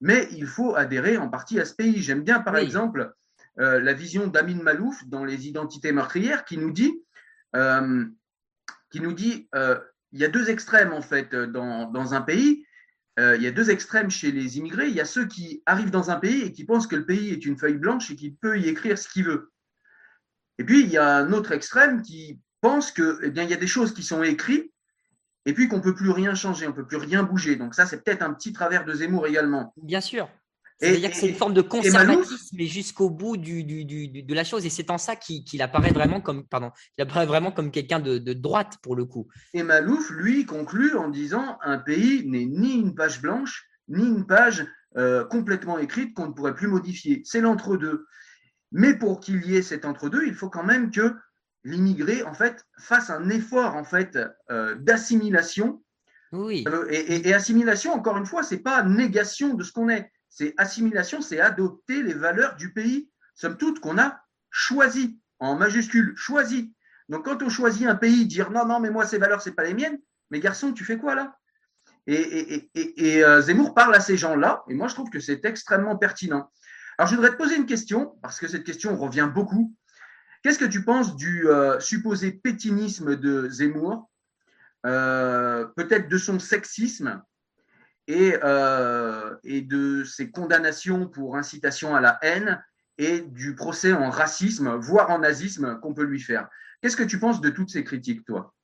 [0.00, 2.02] mais il faut adhérer en partie à ce pays.
[2.02, 3.14] J'aime bien, par exemple,
[3.60, 7.04] euh, la vision d'Amin Malouf dans Les Identités meurtrières qui nous dit,
[7.54, 8.04] euh,
[8.90, 9.78] qui nous dit euh,
[10.10, 12.66] il y a deux extrêmes en fait dans, dans un pays.
[13.16, 14.88] il y a deux extrêmes chez les immigrés.
[14.88, 17.30] Il y a ceux qui arrivent dans un pays et qui pensent que le pays
[17.30, 19.52] est une feuille blanche et qu'il peut y écrire ce qu'il veut.
[20.58, 23.54] Et puis, il y a un autre extrême qui pense que, eh bien, il y
[23.54, 24.72] a des choses qui sont écrites
[25.46, 27.56] et puis qu'on ne peut plus rien changer, on ne peut plus rien bouger.
[27.56, 29.74] Donc ça, c'est peut-être un petit travers de Zemmour également.
[29.76, 30.28] Bien sûr.
[30.80, 34.66] C'est-à-dire que c'est une forme de conservatisme, mais jusqu'au bout du, du, de la chose.
[34.66, 38.18] Et c'est en ça qu'il apparaît vraiment comme, pardon, il apparaît vraiment comme quelqu'un de,
[38.18, 39.28] de, droite pour le coup.
[39.52, 44.26] Et Malouf, lui, conclut en disant un pays n'est ni une page blanche, ni une
[44.26, 47.22] page euh, complètement écrite qu'on ne pourrait plus modifier.
[47.24, 48.06] C'est l'entre-deux.
[48.74, 51.14] Mais pour qu'il y ait cet entre-deux, il faut quand même que
[51.62, 54.18] l'immigré en fait fasse un effort en fait
[54.50, 55.80] euh, d'assimilation.
[56.32, 56.64] Oui.
[56.66, 60.10] Euh, et, assimilation, encore une fois, c'est pas négation de ce qu'on est.
[60.28, 66.12] C'est assimilation, c'est adopter les valeurs du pays, somme toute, qu'on a choisi en majuscule,
[66.16, 66.74] choisi.
[67.08, 69.62] Donc quand on choisit un pays, dire non, non, mais moi ces valeurs, c'est pas
[69.62, 70.00] les miennes.
[70.30, 71.38] Mais garçon, tu fais quoi là?
[72.08, 75.96] Et, et euh, Zemmour parle à ces gens-là, et moi je trouve que c'est extrêmement
[75.96, 76.50] pertinent.
[76.98, 79.74] Alors je voudrais te poser une question, parce que cette question revient beaucoup.
[80.42, 84.10] Qu'est-ce que tu penses du euh, supposé pétinisme de Zemmour,
[84.86, 87.22] euh, peut-être de son sexisme
[88.06, 92.62] et, euh, et, de ses condamnations pour incitation à la haine
[92.98, 96.48] et du procès en racisme, voire en nazisme qu'on peut lui faire?
[96.80, 98.54] Qu'est-ce que tu penses de toutes ces critiques, toi?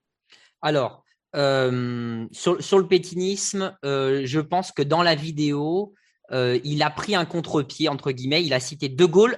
[0.61, 5.95] Alors, sur, le pétinisme, je pense que dans la vidéo,
[6.33, 8.45] il a pris un contre-pied, entre guillemets.
[8.45, 9.37] Il a cité De Gaulle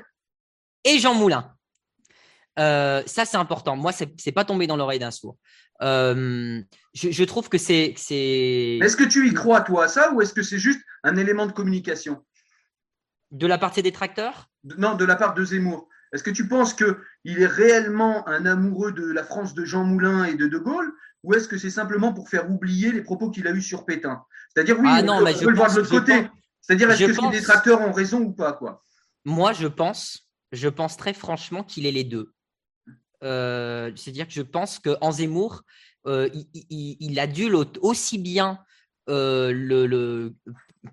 [0.85, 1.53] et Jean Moulin.
[2.59, 3.77] Euh, ça, c'est important.
[3.77, 5.37] Moi, c'est n'est pas tombé dans l'oreille d'un sourd.
[5.81, 6.61] Euh,
[6.95, 7.95] je, trouve que c'est.
[8.11, 11.47] Est-ce que tu y crois, toi, à ça, ou est-ce que c'est juste un élément
[11.47, 12.25] de communication?
[13.31, 14.49] De la part des détracteurs?
[14.79, 15.89] Non, de la part de Zemmour.
[16.13, 20.25] Est-ce que tu penses qu'il est réellement un amoureux de la France de Jean Moulin
[20.25, 20.93] et de De Gaulle,
[21.25, 24.23] ou est-ce que c'est simplement pour faire oublier les propos qu'il a eus sur Pétain?
[24.55, 26.29] C'est-à-dire, oui, ah non, on, peut, le voir de l'autre côté.
[26.63, 28.83] C'est-à-dire, est-ce que les détracteurs ont raison ou pas quoi?
[29.25, 32.33] Moi, je pense, je pense très franchement qu'il est les deux.
[33.23, 35.63] Euh, c'est-à-dire que je pense qu'en Zemmour,
[36.07, 38.59] euh, il, il, adule aussi bien
[39.09, 40.35] euh, le,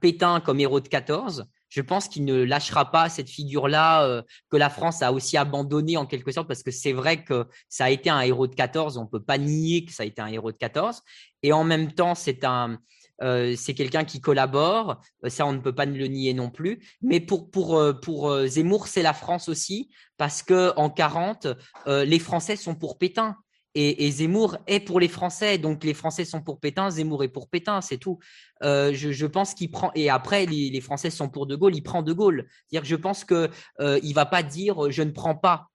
[0.01, 1.45] Pétain comme héros de 14.
[1.69, 6.05] Je pense qu'il ne lâchera pas cette figure-là que la France a aussi abandonnée en
[6.07, 8.97] quelque sorte, parce que c'est vrai que ça a été un héros de 14.
[8.97, 11.01] On ne peut pas nier que ça a été un héros de 14.
[11.43, 12.79] Et en même temps, c'est un,
[13.21, 16.79] euh, c'est quelqu'un qui collabore, euh, ça on ne peut pas le nier non plus.
[17.01, 21.47] Mais pour, pour, euh, pour Zemmour, c'est la France aussi, parce que en 40,
[21.87, 23.35] les Français sont pour Pétain.
[23.75, 27.47] Et, Zemmour est pour les Français, donc les Français sont pour Pétain, Zemmour est pour
[27.47, 28.17] Pétain, c'est tout.
[28.61, 32.11] je, pense qu'il prend et après les, Français sont pour De Gaulle, il prend De
[32.11, 32.47] Gaulle.
[32.67, 35.67] C'est-à-dire je pense que euh, il va pas dire je ne prends pas.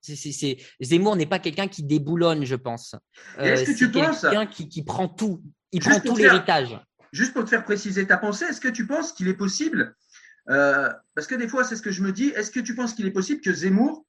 [0.80, 2.96] Zemmour n'est pas quelqu'un qui déboulonne, je pense.
[3.38, 6.76] Est-ce que tu penses quelqu'un qui, qui prend tout, il prend tout l'héritage
[7.14, 9.94] juste pour te faire préciser ta pensée, est-ce que tu penses qu'il est possible,
[10.50, 12.92] euh, parce que des fois c'est ce que je me dis, est-ce que tu penses
[12.92, 14.04] qu'il est possible que Zemmour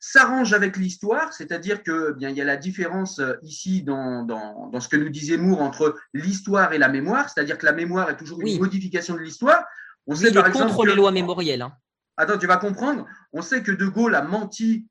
[0.00, 4.80] s'arrange avec l'histoire, c'est-à-dire que bien il y a la différence euh, ici dans, dans,
[4.80, 8.16] ce que nous dit Zemmour entre l'histoire et la mémoire, c'est-à-dire que la mémoire est
[8.16, 9.62] toujours une modification de l'histoire.
[10.06, 11.60] On sait par exemple contre les lois mémorielles.
[11.60, 11.74] Hein.
[12.16, 13.06] Attends, tu vas comprendre.
[13.34, 14.86] On sait que De Gaulle a menti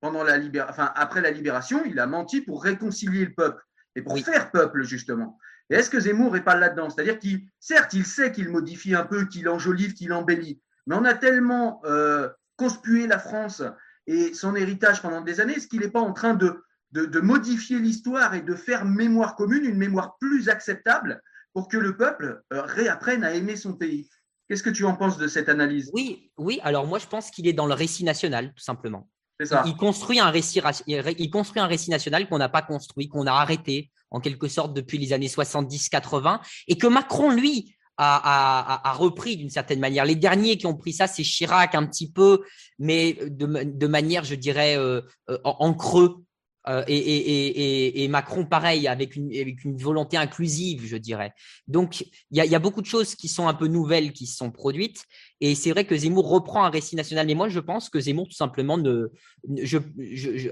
[0.00, 3.62] pendant la enfin après la libération, il a menti pour réconcilier le peuple
[3.94, 5.38] et pour faire peuple justement.
[5.70, 6.90] Et est-ce que Zemmour n'est pas là-dedans?
[6.90, 11.04] C'est-à-dire qu'il, certes, il sait qu'il modifie un peu, qu'il enjolive, qu'il embellit, mais on
[11.04, 13.62] a tellement euh, conspué la France
[14.06, 17.78] et son héritage pendant des années, est-ce qu'il n'est pas en train de, de, modifier
[17.78, 21.20] l'histoire et de faire mémoire commune, une mémoire plus acceptable
[21.52, 24.08] pour que le peuple euh, réapprenne à aimer son pays?
[24.48, 25.90] Qu'est-ce que tu en penses de cette analyse?
[25.92, 26.60] Oui, oui.
[26.62, 29.08] Alors moi, je pense qu'il est dans le récit national, tout simplement.
[29.42, 29.64] Ça.
[29.66, 33.32] Il construit un récit, il construit un récit national qu'on n'a pas construit, qu'on a
[33.32, 39.50] arrêté, en quelque sorte depuis les années 70-80, et que Macron, lui, a, repris d'une
[39.50, 40.04] certaine manière.
[40.04, 42.42] Les derniers qui ont pris ça, c'est Chirac un petit peu,
[42.78, 46.25] mais de, manière, je dirais, euh, euh, en, creux.
[46.68, 51.32] Euh, et, Macron, pareil, avec une, volonté inclusive, je dirais.
[51.68, 54.50] Donc, il y a, beaucoup de choses qui sont un peu nouvelles qui se sont
[54.50, 55.04] produites.
[55.40, 57.26] Et c'est vrai que Zemmour reprend un récit national.
[57.26, 58.78] Mais moi, je pense que Zemmour, tout simplement,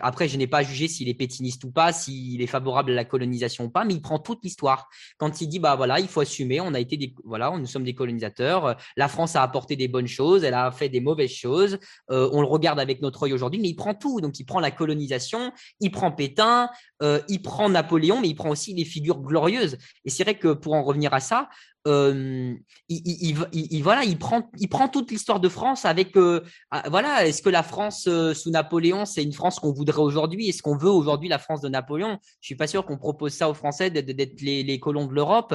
[0.00, 3.04] après, je n'ai pas jugé s'il est pétiniste ou pas, s'il est favorable à la
[3.04, 4.88] colonisation ou pas, mais il prend toute l'histoire.
[5.16, 7.84] Quand il dit, bah voilà, il faut assumer, on a été des, voilà, nous sommes
[7.84, 8.76] des colonisateurs.
[8.96, 11.78] La France a apporté des bonnes choses, elle a fait des mauvaises choses.
[12.10, 14.20] Euh, on le regarde avec notre œil aujourd'hui, mais il prend tout.
[14.20, 16.70] Donc, il prend la colonisation, il prend Pétain,
[17.02, 19.78] euh, il prend Napoléon, mais il prend aussi les figures glorieuses.
[20.04, 21.48] Et c'est vrai que pour en revenir à ça,
[21.86, 22.54] euh,
[22.88, 27.42] il, voilà, il prend, il prend toute l'histoire de France avec, euh, ah, voilà, est-ce
[27.42, 30.48] que la France euh, sous Napoléon, c'est une France qu'on voudrait aujourd'hui?
[30.48, 32.18] Est-ce qu'on veut aujourd'hui la France de Napoléon?
[32.40, 35.54] Je suis pas sûr qu'on propose ça aux Français d'être les, colons de l'Europe.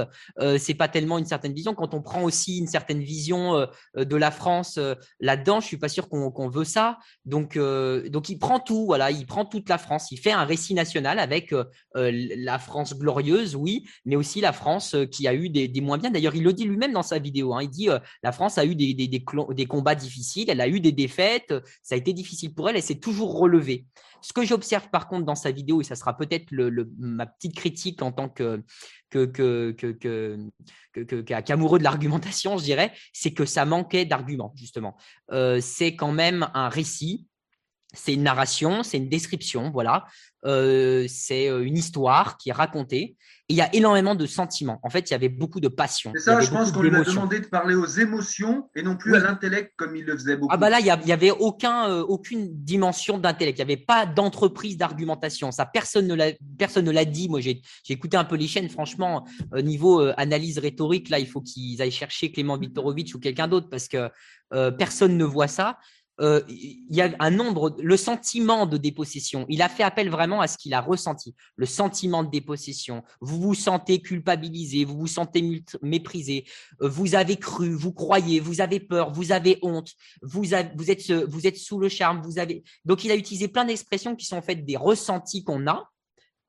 [0.58, 1.74] c'est pas tellement une certaine vision.
[1.74, 4.80] Quand on prend aussi une certaine vision de la France
[5.20, 6.98] là-dedans, je suis pas sûr qu'on veut ça.
[7.26, 10.12] Donc, donc il prend tout, voilà, il prend toute la France.
[10.12, 11.54] Il fait un récit national avec
[11.94, 16.12] la France glorieuse, oui, mais aussi la France qui a eu des, des moins bien
[16.20, 17.54] D'ailleurs, il le dit lui-même dans sa vidéo.
[17.54, 17.64] Hein.
[17.64, 21.54] Il dit euh, la France a eu des, combats difficiles, elle a eu des défaites,
[21.82, 23.86] ça a été difficile pour elle, elle s'est toujours relevée.
[24.22, 26.52] Ce que j'observe par contre dans sa vidéo, et ça sera peut-être
[26.98, 28.62] ma petite critique en tant que,
[31.46, 34.98] qu'amoureux de l'argumentation, je dirais, c'est que ça manquait d'arguments, justement.
[35.32, 37.29] Euh, c'est quand même un récit
[37.94, 40.06] c'est une narration, c'est une description, voilà.
[40.46, 43.18] Euh, c'est euh, une histoire qui est racontée.
[43.50, 44.80] Et il y a énormément de sentiments.
[44.84, 46.12] En fait, il y avait beaucoup de passion.
[46.14, 49.16] C'est ça, je pense qu'on lui a demandé de parler aux émotions et non plus
[49.16, 50.54] à l'intellect comme il le faisait beaucoup.
[50.54, 53.58] Ah bah là, il n'y avait aucun, euh, aucune dimension d'intellect.
[53.58, 55.52] Il n'y avait pas d'entreprise d'argumentation.
[55.52, 57.28] Ça, personne ne l'a, personne ne l'a dit.
[57.28, 58.70] Moi, j'ai, écouté un peu les chaînes.
[58.70, 59.28] Franchement,
[59.64, 63.88] niveau analyse rhétorique, là, il faut qu'ils aillent chercher Clément Viktorovitch ou quelqu'un d'autre parce
[63.88, 64.10] que
[64.78, 65.80] personne ne voit ça.
[66.22, 69.46] Euh, il y a un nombre, le sentiment de dépossession.
[69.50, 73.04] Il a fait appel vraiment à ce qu'il a ressenti, le sentiment de dépossession.
[73.22, 76.46] Vous vous sentez culpabilisé, vous vous sentez méprisé,
[76.82, 80.44] euh, vous avez cru, vous croyez, vous avez peur, vous avez honte, vous,
[80.76, 82.64] vous, êtes, sous le charme, vous avez.
[82.86, 85.90] Donc, il a utilisé plein d'expressions qui sont en fait des ressentis qu'on a.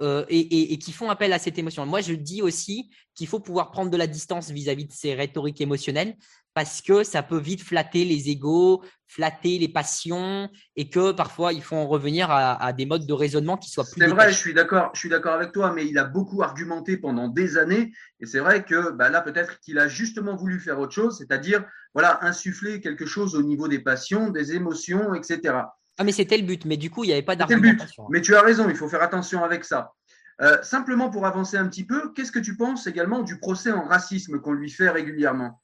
[0.03, 1.85] Euh, et, qui font appel à cette émotion.
[1.85, 5.61] Moi, je dis aussi qu'il faut pouvoir prendre de la distance vis-à-vis de ces rhétoriques
[5.61, 6.17] émotionnelles
[6.55, 11.63] parce que ça peut vite flatter les égaux, flatter les passions et que parfois il
[11.63, 14.01] faut en revenir à, des modes de raisonnement qui soient plus.
[14.01, 16.97] C'est vrai, je suis d'accord, je suis d'accord avec toi, mais il a beaucoup argumenté
[16.97, 20.79] pendant des années et c'est vrai que bah, là peut-être qu'il a justement voulu faire
[20.79, 25.55] autre chose, c'est-à-dire voilà insuffler quelque chose au niveau des passions, des émotions, etc.
[25.99, 28.07] Ah mais c'était le but, mais du coup il n'y avait pas d'argumentation.
[28.11, 29.93] Mais tu as raison, il faut faire attention avec ça.
[30.41, 33.85] Euh, simplement pour avancer un petit peu, qu'est-ce que tu penses également du procès en
[33.85, 35.61] racisme qu'on lui fait régulièrement?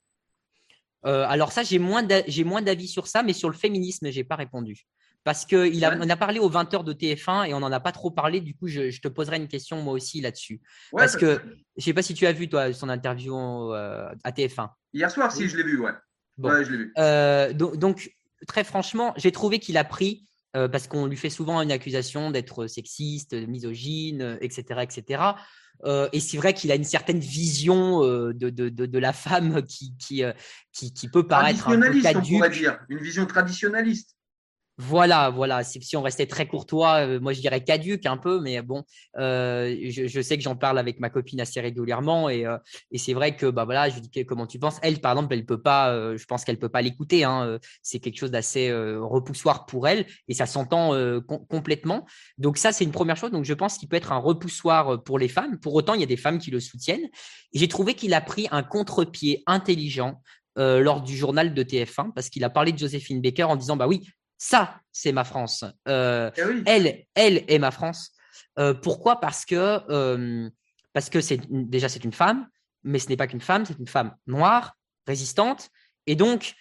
[1.07, 4.37] Euh, alors ça, j'ai moins d'avis sur ça, mais sur le féminisme, je n'ai pas
[4.37, 4.87] répondu.
[5.27, 8.12] Parce qu'on a, a parlé aux 20h de TF1 et on n'en a pas trop
[8.12, 8.40] parlé.
[8.40, 10.61] Du coup, je, te poserai une question moi aussi là-dessus.
[10.92, 11.40] parce que
[11.77, 14.71] je ne sais pas si tu as vu, toi, son interview euh, à TF1.
[14.92, 15.90] Hier soir, si, je l'ai vu, ouais.
[16.38, 16.92] ouais je l'ai vu.
[16.99, 18.12] Euh, donc,
[18.47, 20.29] très franchement, j'ai trouvé qu'il a pris,
[20.73, 25.35] parce qu'on lui fait souvent une accusation d'être sexiste, misogyne, etc., etc.
[25.85, 29.62] Euh, et c'est vrai qu'il a une certaine vision euh, de, de, de, la femme
[29.62, 30.33] qui, qui, euh,
[30.73, 32.35] qui, qui peut paraître un peu caduque.
[32.35, 34.15] on pourrait dire, une vision traditionnaliste.
[34.79, 35.65] Voilà, voilà.
[35.65, 38.85] Si on restait très courtois, euh, moi je dirais caduque un peu, mais bon,
[39.17, 42.59] euh, je, sais que j'en parle avec ma copine assez régulièrement et, euh,
[42.95, 44.79] c'est vrai que bah voilà, je dis comment tu penses.
[44.83, 46.17] Elle, par exemple, elle peut pas.
[46.17, 47.25] je pense qu'elle peut pas l'écouter.
[47.25, 50.93] Hein, c'est quelque chose d'assez repoussoir pour elle et ça s'entend
[51.49, 52.07] complètement.
[52.39, 53.31] Donc ça, c'est une première chose.
[53.31, 55.59] Donc je pense qu'il peut être un repoussoir pour les femmes.
[55.59, 57.09] Pour autant, il y a des femmes qui le soutiennent.
[57.55, 60.23] J'ai trouvé qu'il a pris un contre-pied intelligent
[60.57, 63.87] lors du journal de TF1 parce qu'il a parlé de Joséphine Baker en disant bah
[63.87, 64.07] oui,
[64.38, 65.64] ça, c'est ma France.
[65.88, 68.12] Euh, eh elle, elle est ma France.
[68.59, 69.20] Euh, pourquoi?
[69.20, 70.49] Parce que euh,
[70.92, 72.46] parce que c'est déjà c'est une femme,
[72.83, 75.70] mais ce n'est pas qu'une femme, c'est une femme noire, résistante,
[76.07, 76.55] et donc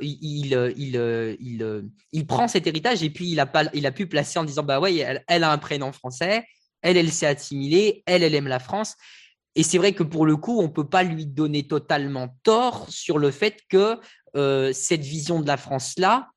[0.00, 1.36] il, il,
[2.12, 4.62] il, prend cet héritage et puis il a, pas, il a pu placer en disant
[4.62, 6.44] bah ouais, elle, elle a un prénom français,
[6.82, 8.96] elle, elle s'est assimilée, elle, elle aime la France.
[9.54, 12.86] Et c'est vrai que pour le coup, on ne peut pas lui donner totalement tort
[12.88, 14.00] sur le fait que
[14.72, 16.30] cette vision de la France-là,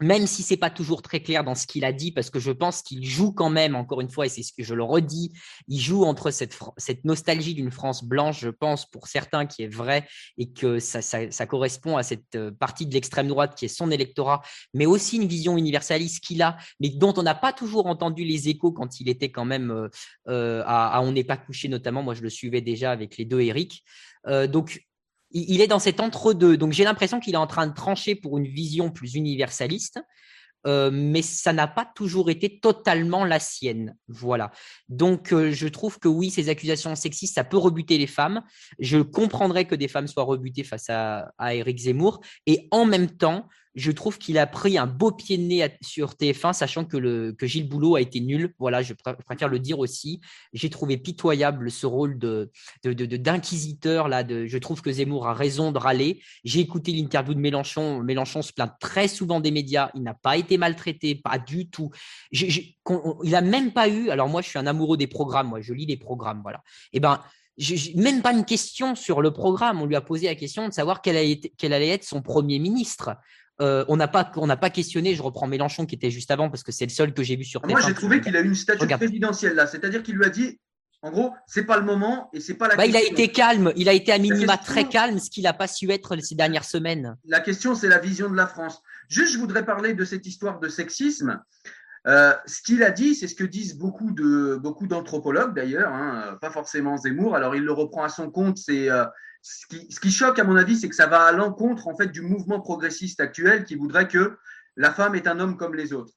[0.00, 2.50] même si c'est pas toujours très clair dans ce qu'il a dit, parce que je
[2.50, 5.32] pense qu'il joue quand même, encore une fois, et c'est ce que je le redis,
[5.68, 6.56] il joue entre cette,
[7.04, 11.46] nostalgie d'une France blanche, je pense, pour certains, qui est vrai, et que ça, ça,
[11.46, 14.42] correspond à cette euh, partie de l'extrême droite qui est son électorat,
[14.74, 18.48] mais aussi une vision universaliste qu'il a, mais dont on n'a pas toujours entendu les
[18.48, 19.88] échos quand il était quand même euh,
[20.28, 22.02] euh, à, On n'est pas couché, notamment.
[22.02, 23.84] Moi, je le suivais déjà avec les deux Eric.
[24.48, 24.80] donc,
[25.32, 26.56] il est dans cet entre-deux.
[26.56, 30.00] Donc j'ai l'impression qu'il est en train de trancher pour une vision plus universaliste,
[30.66, 33.96] euh, mais ça n'a pas toujours été totalement la sienne.
[34.08, 34.52] Voilà.
[34.88, 38.42] Donc euh, je trouve que oui, ces accusations sexistes, ça peut rebuter les femmes.
[38.78, 42.20] Je comprendrais que des femmes soient rebutées face à, à Eric Zemmour.
[42.46, 46.12] Et en même temps, je trouve qu'il a pris un beau pied de nez sur
[46.12, 48.54] TF1, sachant que, le, que Gilles Boulot a été nul.
[48.58, 50.20] Voilà, je préfère le dire aussi.
[50.52, 52.50] J'ai trouvé pitoyable ce rôle de,
[52.84, 54.08] d'inquisiteur.
[54.08, 54.24] là.
[54.28, 56.22] Je trouve que Zemmour a raison de râler.
[56.44, 58.02] J'ai écouté l'interview de Mélenchon.
[58.02, 59.90] Mélenchon se plaint très souvent des médias.
[59.94, 61.90] Il n'a pas été maltraité, pas du tout.
[62.32, 62.74] il
[63.24, 64.10] n'a même pas eu.
[64.10, 65.48] Alors moi, je suis un amoureux des programmes.
[65.48, 66.40] Moi, je lis les programmes.
[66.42, 66.62] Voilà.
[66.92, 67.20] Et eh ben
[67.96, 69.82] même pas une question sur le programme.
[69.82, 73.16] On lui a posé la question de savoir quel allait être son premier ministre.
[73.60, 75.14] Euh, on n'a pas, pas questionné.
[75.14, 77.44] Je reprends Mélenchon qui était juste avant parce que c'est le seul que j'ai vu
[77.44, 77.64] sur.
[77.66, 80.58] Moi, j'ai trouvé qu'il a eu une statue présidentielle là, c'est-à-dire qu'il lui a dit,
[81.02, 82.76] en gros, c'est pas le moment et c'est pas la.
[82.76, 83.72] Bah, il a été calme.
[83.76, 86.64] Il a été à minima très calme, ce qu'il n'a pas su être ces dernières
[86.64, 87.16] semaines.
[87.26, 88.80] La question, c'est la vision de la France.
[89.08, 91.40] Juste, je voudrais parler de cette histoire de sexisme.
[92.06, 96.36] Euh, ce qu'il a dit, c'est ce que disent beaucoup de beaucoup d'anthropologues d'ailleurs, hein,
[96.40, 97.36] pas forcément Zemmour.
[97.36, 99.04] Alors il le reprend à son compte, c'est euh,
[99.42, 102.22] ce qui, choque, à mon avis, c'est que ça va à l'encontre en fait du
[102.22, 104.38] mouvement progressiste actuel qui voudrait que
[104.76, 106.14] la femme est un homme comme les autres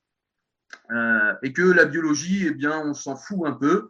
[0.91, 3.89] euh, et que la biologie, eh bien, on s'en fout un peu.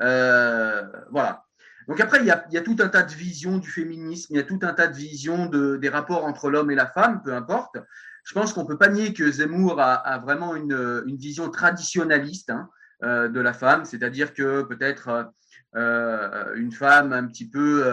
[0.00, 1.44] Euh, voilà.
[1.86, 4.44] Donc après, il y, a, tout un tas de visions du féminisme, il y a
[4.44, 7.76] tout un tas de visions de, des rapports entre l'homme et la femme, peu importe.
[8.24, 12.68] je pense qu'on peut pas nier que Zemmour a, vraiment une, vision traditionnaliste hein,
[13.02, 15.32] de la femme, c'est-à-dire que peut-être
[15.74, 17.84] une femme un petit peu,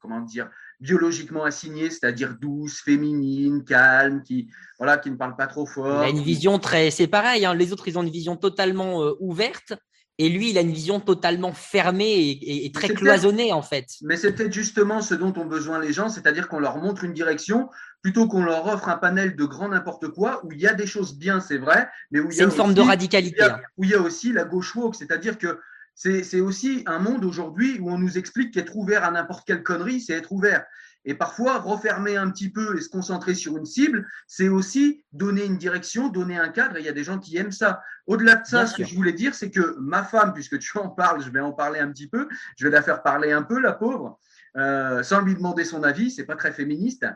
[0.00, 0.48] comment dire,
[0.80, 6.02] biologiquement assignée, c'est-à-dire douce, féminine, calme, qui voilà, qui ne parle pas trop fort.
[6.02, 7.44] Il a une vision très, c'est pareil.
[7.44, 9.74] Hein, les autres, ils ont une vision totalement euh, ouverte.
[10.18, 13.86] Et lui, il a une vision totalement fermée et, très cloisonnée, en fait.
[14.02, 17.14] Mais c'est peut-être justement ce dont ont besoin les gens, c'est-à-dire qu'on leur montre une
[17.14, 17.70] direction
[18.02, 20.86] plutôt qu'on leur offre un panel de grand n'importe quoi, où il y a des
[20.86, 22.44] choses bien, c'est vrai, mais où il y a.
[22.44, 23.42] une forme de radicalité.
[23.42, 23.60] Hein.
[23.78, 25.58] Où il y a aussi la gauche woke, c'est-à-dire que
[26.00, 30.00] c'est aussi un monde aujourd'hui où on nous explique qu'être ouvert à n'importe quelle connerie,
[30.00, 30.64] c'est être ouvert.
[31.04, 35.44] Et parfois, refermer un petit peu et se concentrer sur une cible, c'est aussi donner
[35.44, 36.76] une direction, donner un cadre.
[36.76, 37.82] Et il y a des gens qui aiment ça.
[38.06, 40.88] Au-delà de ça, ce que je voulais dire, c'est que ma femme, puisque tu en
[40.88, 43.60] parles, je vais en parler un petit peu, je vais la faire parler un peu,
[43.60, 44.18] la pauvre,
[44.56, 46.10] euh, sans lui demander son avis.
[46.10, 47.06] C'est pas très féministe.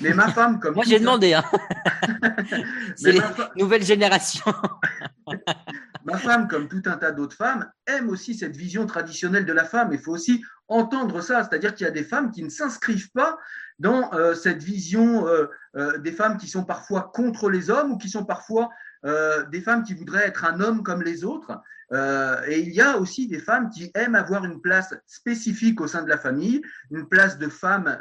[0.00, 0.74] Mais ma femme, comme.
[0.76, 1.34] Moi, j'ai demandé.
[1.34, 1.44] Hein.
[2.96, 3.22] c'est les
[3.56, 4.54] nouvelles générations.
[6.04, 9.64] ma femme, comme tout un tas d'autres femmes, aime aussi cette vision traditionnelle de la
[9.64, 9.92] femme.
[9.92, 13.38] Il faut aussi entendre ça, c'est-à-dire qu'il y a des femmes qui ne s'inscrivent pas
[13.78, 17.98] dans euh, cette vision euh, euh, des femmes qui sont parfois contre les hommes ou
[17.98, 18.70] qui sont parfois
[19.50, 21.60] des femmes qui voudraient être un homme comme les autres.
[21.92, 26.02] Et il y a aussi des femmes qui aiment avoir une place spécifique au sein
[26.02, 27.98] de la famille, une place de femme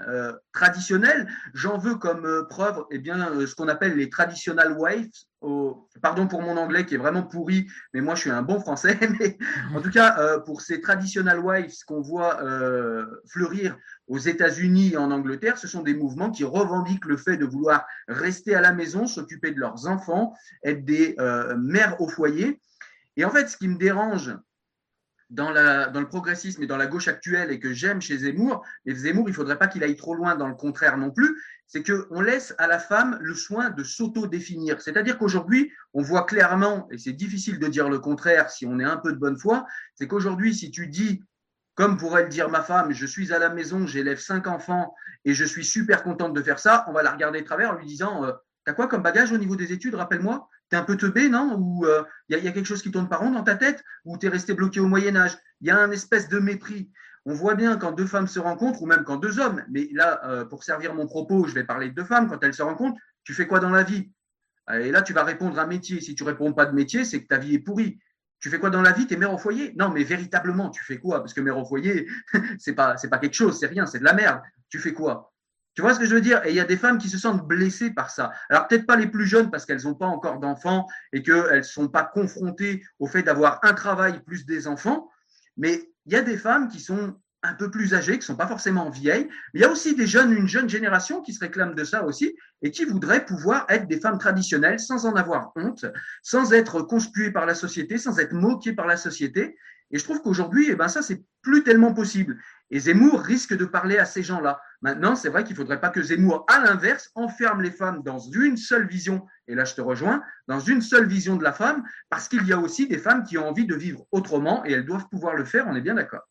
[0.53, 1.27] traditionnelle.
[1.53, 5.11] J'en veux comme preuve eh bien, ce qu'on appelle les traditional wives
[6.01, 8.97] pardon pour mon anglais qui est vraiment pourri, mais moi je suis un bon français.
[9.73, 13.77] En tout cas, euh, pour ces traditional wives qu'on voit euh, fleurir
[14.07, 17.85] aux États-Unis et en Angleterre, ce sont des mouvements qui revendiquent le fait de vouloir
[18.07, 22.59] rester à la maison, s'occuper de leurs enfants, être des euh, mères au foyer.
[23.17, 24.35] Et en fait, ce qui me dérange
[25.29, 29.27] dans, le progressisme et dans la gauche actuelle et que j'aime chez Zemmour, et Zemmour,
[29.27, 32.21] il ne faudrait pas qu'il aille trop loin dans le contraire non plus, c'est qu'on
[32.21, 34.81] laisse à la femme le soin de s'auto-définir.
[34.81, 38.83] C'est-à-dire qu'aujourd'hui, on voit clairement, et c'est difficile de dire le contraire si on est
[38.83, 41.23] un peu de bonne foi, c'est qu'aujourd'hui, si tu dis,
[41.75, 44.93] comme pourrait le dire ma femme, je suis à la maison, j'élève cinq enfants
[45.23, 47.75] et je suis super contente de faire ça, on va la regarder de travers en
[47.75, 50.47] lui disant, euh, T'as quoi comme bagage au niveau des études Rappelle-moi?
[50.71, 51.57] T'es un peu teubé, non?
[51.59, 51.89] Ou il
[52.35, 53.83] euh, y, a quelque chose qui tourne pas rond dans ta tête?
[54.05, 55.37] Ou t'es resté bloqué au Moyen Âge?
[55.59, 56.89] Il y a un espèce de mépris.
[57.25, 60.21] On voit bien quand deux femmes se rencontrent, ou même quand deux hommes, mais là,
[60.25, 62.97] euh, pour servir mon propos, je vais parler de deux femmes, quand elles se rencontrent,
[63.25, 64.11] tu fais quoi dans la vie?
[64.73, 65.99] Et là, tu vas répondre à métier.
[65.99, 67.99] Si tu réponds pas de métier, c'est que ta vie est pourrie.
[68.39, 69.05] Tu fais quoi dans la vie?
[69.05, 69.73] T'es mère au foyer?
[69.77, 71.19] Non, mais véritablement, tu fais quoi?
[71.19, 72.07] Parce que mère au foyer,
[72.59, 74.41] c'est pas, pas quelque chose, c'est rien, c'est de la merde.
[74.69, 75.33] Tu fais quoi?
[75.73, 76.45] Tu vois ce que je veux dire?
[76.45, 78.31] Et il y a des femmes qui se sentent blessées par ça.
[78.49, 81.61] Alors peut-être pas les plus jeunes parce qu'elles n'ont pas encore d'enfants et qu'elles ne
[81.61, 85.09] sont pas confrontées au fait d'avoir un travail plus des enfants,
[85.57, 88.35] mais il y a des femmes qui sont un peu plus âgées, qui ne sont
[88.35, 91.39] pas forcément vieilles, mais il y a aussi des jeunes, une jeune génération qui se
[91.39, 95.51] réclame de ça aussi et qui voudrait pouvoir être des femmes traditionnelles sans en avoir
[95.55, 95.85] honte,
[96.21, 99.57] sans être conspuées par la société, sans être moquées par la société.
[99.89, 102.37] Et je trouve qu'aujourd'hui, eh ben ça, c'est plus tellement possible.
[102.69, 104.61] Et Zemmour risque de parler à ces gens-là.
[104.81, 108.19] Maintenant, c'est vrai qu'il ne faudrait pas que Zemmour, à l'inverse, enferme les femmes dans
[108.19, 111.83] une seule vision, et là je te rejoins, dans une seule vision de la femme,
[112.09, 114.85] parce qu'il y a aussi des femmes qui ont envie de vivre autrement, et elles
[114.85, 116.21] doivent pouvoir le faire, on est bien d'accord.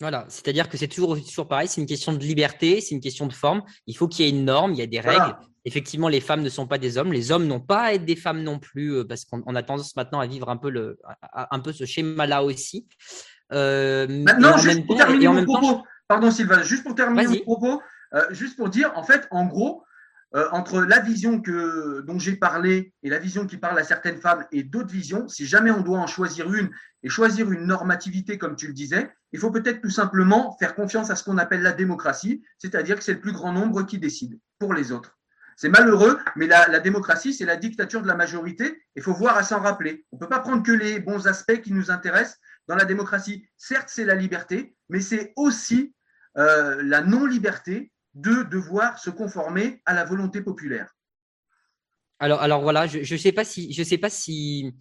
[0.00, 3.26] Voilà, c'est-à-dire que c'est toujours, toujours pareil, c'est une question de liberté, c'est une question
[3.26, 3.62] de forme.
[3.88, 5.34] Il faut qu'il y ait une norme, il y a des règles.
[5.64, 8.14] Effectivement, les femmes ne sont pas des hommes, les hommes n'ont pas à être des
[8.14, 11.00] femmes non plus, euh, parce qu'on a tendance maintenant à vivre un peu, le,
[11.34, 12.86] un peu ce schéma-là aussi.
[13.52, 17.82] Euh, Maintenant, juste pour terminer mon propos, pardon Sylvain, juste pour terminer mon propos,
[18.14, 19.84] euh, juste pour dire, en fait, en gros,
[20.34, 24.20] euh, entre la vision que, dont j'ai parlé et la vision qui parle à certaines
[24.20, 26.70] femmes et d'autres visions, si jamais on doit en choisir une
[27.02, 31.10] et choisir une normativité, comme tu le disais, il faut peut-être tout simplement faire confiance
[31.10, 34.38] à ce qu'on appelle la démocratie, c'est-à-dire que c'est le plus grand nombre qui décide
[34.58, 35.16] pour les autres.
[35.56, 38.80] C'est malheureux, mais la, la démocratie, c'est la dictature de la majorité.
[38.96, 40.06] Il faut voir à s'en rappeler.
[40.12, 42.38] On ne peut pas prendre que les bons aspects qui nous intéressent
[42.68, 43.44] dans la démocratie.
[43.56, 45.94] Certes, c'est la liberté, mais c'est aussi
[46.38, 50.94] euh, la non-liberté de devoir se conformer à la volonté populaire.
[52.20, 54.72] Alors, alors voilà, je ne sais pas si, je sais pas si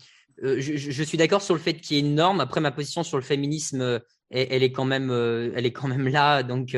[0.44, 2.42] euh, je, suis d'accord sur le fait qu'il y ait une norme.
[2.42, 4.00] Après, ma position sur le féminisme, euh,
[4.30, 6.44] elle, est, quand même, elle est quand même là.
[6.44, 6.76] Donc,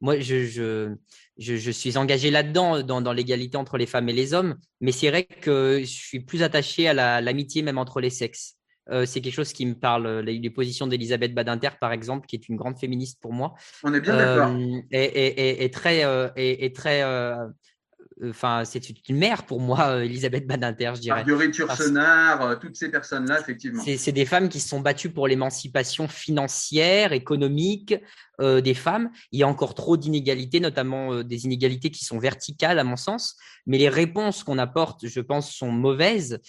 [0.00, 0.94] moi, je, je,
[1.38, 4.56] je, suis engagé là-dedans, dans, dans l'égalité entre les femmes et les hommes.
[4.80, 8.59] Mais c'est vrai que je suis plus attaché à l'amitié même entre les sexes.
[8.90, 10.06] Euh, c'est quelque chose qui me parle.
[10.06, 13.54] Euh, les, positions d'Elisabeth Badinter, par exemple, qui est une grande féministe pour moi.
[13.84, 14.50] On est bien d'accord.
[14.90, 16.02] Et, euh, très,
[16.36, 17.02] et, très
[18.28, 21.24] enfin, c'est une mère pour moi, Elisabeth Badinter, je dirais.
[21.24, 23.82] Marguerite Yourcenar, toutes ces personnes-là, effectivement.
[23.84, 27.94] C'est des femmes qui se sont battues pour l'émancipation financière, économique
[28.40, 29.10] des femmes.
[29.32, 33.36] Il y a encore trop d'inégalités, notamment des inégalités qui sont verticales, à mon sens.
[33.66, 36.40] Mais les réponses qu'on apporte, je pense, sont mauvaises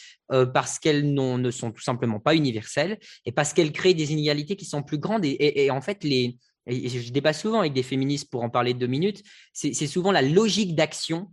[0.54, 4.66] parce qu'elles ne sont tout simplement pas universelles et parce qu'elles créent des inégalités qui
[4.66, 5.26] sont plus grandes.
[5.26, 8.88] et en fait, les, et je débat souvent avec des féministes pour en parler deux
[8.88, 11.32] minutes, c'est souvent la logique d'action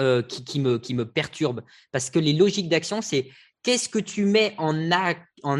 [0.00, 1.62] euh, qui, me, perturbe.
[1.90, 3.30] Parce que les logiques d'action, c'est
[3.62, 4.90] qu'est-ce que tu mets en,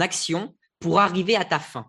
[0.00, 1.86] action pour arriver à ta fin?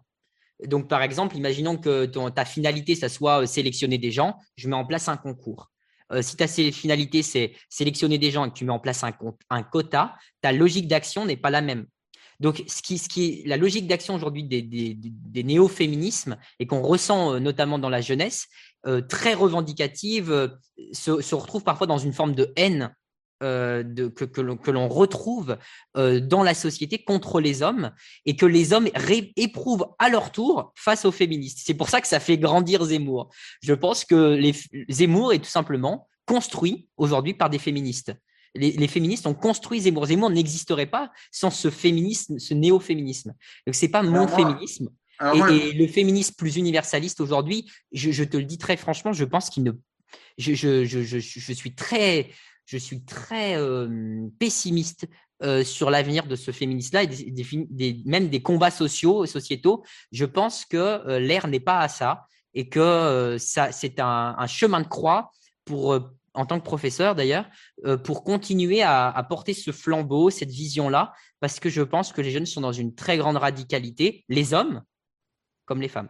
[0.66, 4.76] Donc, par exemple, imaginons que ta finalité, ça soit euh, sélectionner des gens, je mets
[4.76, 5.70] en place un concours.
[6.14, 9.64] Euh, si ta finalité, c'est sélectionner des gens et que tu mets en place un
[9.64, 11.86] quota, ta logique d'action n'est pas la même.
[12.40, 17.40] Donc, ce qui, est la logique d'action aujourd'hui des, des, néo-féminismes et qu'on ressent euh,
[17.40, 18.48] notamment dans la jeunesse,
[18.86, 20.48] euh, très revendicative, euh,
[20.92, 22.94] se, retrouve parfois dans une forme de haine
[23.40, 25.60] que, l'on retrouve
[25.94, 27.92] dans la société contre les hommes
[28.26, 28.90] et que les hommes
[29.36, 31.60] éprouvent à leur tour face aux féministes.
[31.64, 33.30] C'est pour ça que ça fait grandir Zemmour.
[33.62, 34.42] Je pense que
[34.90, 38.12] Zemmour est tout simplement construit aujourd'hui par des féministes
[38.58, 40.06] les, féministes ont construit Zemmour.
[40.06, 43.34] Zemmour n'existerait pas sans ce féminisme, ce néo-féminisme.
[43.66, 44.90] Donc, ce n'est pas mon féminisme.
[45.22, 49.64] et, le féminisme plus universaliste aujourd'hui, je, te le dis très franchement, je pense qu'il
[49.64, 49.72] ne.
[50.38, 52.30] Je, je, suis très,
[52.66, 55.08] je suis très euh, pessimiste
[55.44, 59.84] euh, sur l'avenir de ce féminisme-là et des, même des combats sociaux, sociétaux.
[60.12, 64.48] Je pense que euh, l'air n'est pas à ça et que ça, c'est un, un,
[64.48, 65.32] chemin de croix
[65.66, 66.00] pour,
[66.38, 67.50] en tant que professeur d'ailleurs,
[67.86, 72.32] euh, pour continuer à, porter ce flambeau, cette vision-là, parce que je pense que les
[72.32, 74.84] jeunes sont dans une très grande radicalité, les hommes
[75.66, 76.10] comme les femmes.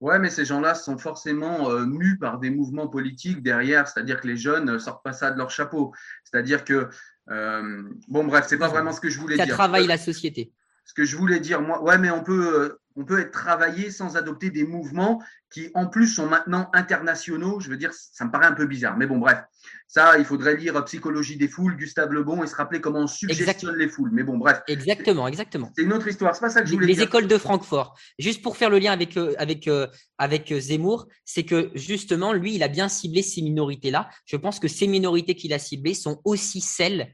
[0.00, 4.28] Ouais, mais ces gens-là sont forcément euh, mus par des mouvements politiques derrière, c'est-à-dire que
[4.28, 5.92] les jeunes ne sortent pas ça de leur chapeau.
[6.24, 6.88] C'est-à-dire que,
[7.30, 9.46] euh, bon, bref, c'est pas vraiment ce que je voulais dire.
[9.46, 10.52] Ça travaille la société.
[10.84, 14.16] Ce que je voulais dire, moi, ouais, mais on peut, on peut être travaillé sans
[14.16, 17.60] adopter des mouvements qui, en plus, sont maintenant internationaux.
[17.60, 18.96] Je veux dire, ça me paraît un peu bizarre.
[18.96, 19.42] Mais bon, bref,
[19.86, 23.76] ça, il faudrait lire Psychologie des foules, Gustave Lebon, et se rappeler comment on suggestionne
[23.76, 24.10] les foules.
[24.12, 24.62] Mais bon, bref.
[24.66, 25.70] Exactement, exactement.
[25.76, 26.34] C'est une autre histoire.
[26.34, 27.02] C'est pas ça que je voulais les, dire.
[27.02, 27.96] Les écoles de Francfort.
[28.18, 29.86] Juste pour faire le lien avec, euh, avec, euh,
[30.18, 34.08] avec Zemmour, c'est que justement, lui, il a bien ciblé ces minorités-là.
[34.24, 37.12] Je pense que ces minorités qu'il a ciblées sont aussi celles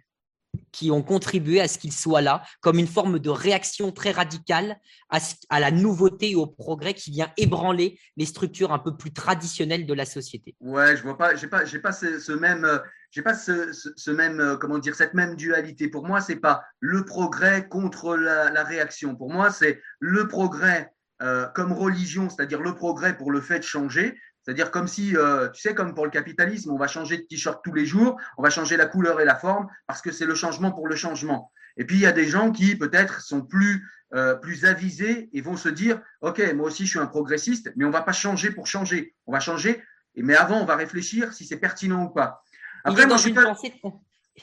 [0.72, 4.76] qui ont contribué à ce qu'il soit là, comme une forme de réaction très radicale
[5.10, 9.86] à, la nouveauté et au progrès qui vient ébranler les structures un peu plus traditionnelles
[9.86, 10.56] de la société.
[10.60, 12.66] Ouais, je vois pas, j'ai pas, j'ai pas ce, même,
[13.10, 15.88] j'ai pas ce, même, comment dire, cette même dualité.
[15.88, 19.14] Pour moi, c'est pas le progrès contre la, réaction.
[19.14, 20.92] Pour moi, c'est le progrès
[21.22, 25.48] euh, comme religion, c'est-à-dire le progrès pour le fait de changer, c'est-à-dire comme si, euh,
[25.50, 28.42] tu sais, comme pour le capitalisme, on va changer de t-shirt tous les jours, on
[28.42, 31.52] va changer la couleur et la forme parce que c'est le changement pour le changement.
[31.76, 35.40] Et puis il y a des gens qui peut-être sont plus euh, plus avisés et
[35.40, 38.50] vont se dire, ok, moi aussi je suis un progressiste, mais on va pas changer
[38.50, 39.14] pour changer.
[39.26, 39.82] On va changer,
[40.16, 42.42] mais avant on va réfléchir si c'est pertinent ou pas.
[42.84, 43.54] Après, moi, je suis pas,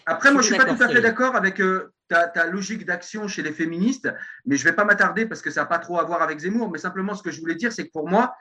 [0.06, 3.28] Après, moi, je suis pas tout à fait d'accord avec euh, ta, ta, logique d'action
[3.28, 4.10] chez les féministes,
[4.46, 6.72] mais je vais pas m'attarder parce que ça n'a pas trop à voir avec Zemmour.
[6.72, 8.34] Mais simplement, ce que je voulais dire, c'est que pour moi,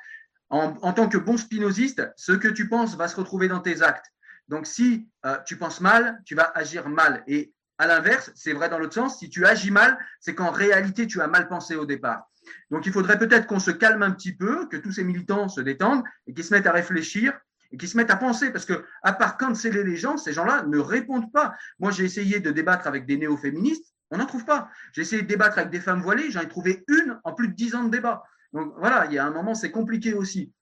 [0.51, 4.07] en, tant que bon spinoziste, ce que tu penses va se retrouver dans tes actes.
[4.49, 7.23] Donc, si euh, tu penses mal, tu vas agir mal.
[7.27, 11.07] Et à l'inverse, c'est vrai dans l'autre sens, si tu agis mal, c'est qu'en réalité,
[11.07, 12.29] tu as mal pensé au départ.
[12.71, 15.61] Donc, il faudrait peut-être qu'on se calme un petit peu, que tous ces militants se
[15.61, 17.39] détendent et qu'ils se mettent à réfléchir
[17.71, 18.51] et qu'ils se mettent à penser.
[18.51, 21.55] Parce que, à part canceller les gens, ces gens-là ne répondent pas.
[21.79, 24.71] Moi, j'ai essayé de débattre avec des néo-féministes, on n'en trouve pas.
[24.93, 27.55] J'ai essayé de débattre avec des femmes voilées, j'en ai trouvé une en plus de
[27.55, 28.25] dix ans de débat.
[28.53, 30.53] Donc voilà, il y a un moment, c'est compliqué aussi.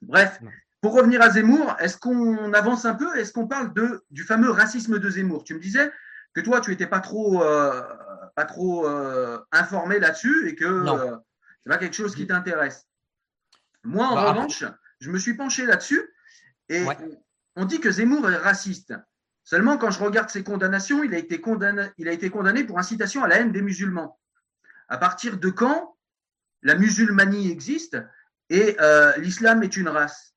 [0.00, 0.40] Bref,
[0.80, 3.16] pour revenir à Zemmour, est-ce qu'on avance un peu?
[3.16, 5.44] Est-ce qu'on parle de, du fameux racisme de Zemmour?
[5.44, 5.90] Tu me disais
[6.34, 7.82] que toi, tu n'étais pas trop, euh,
[8.34, 12.88] pas trop euh, informé là-dessus et que euh, ce n'est pas quelque chose qui t'intéresse.
[13.84, 14.64] Moi, en bah, revanche,
[15.00, 16.02] je me suis penché là-dessus
[16.68, 16.84] et
[17.54, 18.94] on dit que Zemmour est raciste.
[19.44, 22.78] Seulement, quand je regarde ses condamnations, il a été condamné, il a été condamné pour
[22.78, 24.18] incitation à la haine des musulmans.
[24.88, 25.96] À partir de quand
[26.62, 27.98] la musulmanie existe
[28.48, 30.34] et euh, l'islam est une race.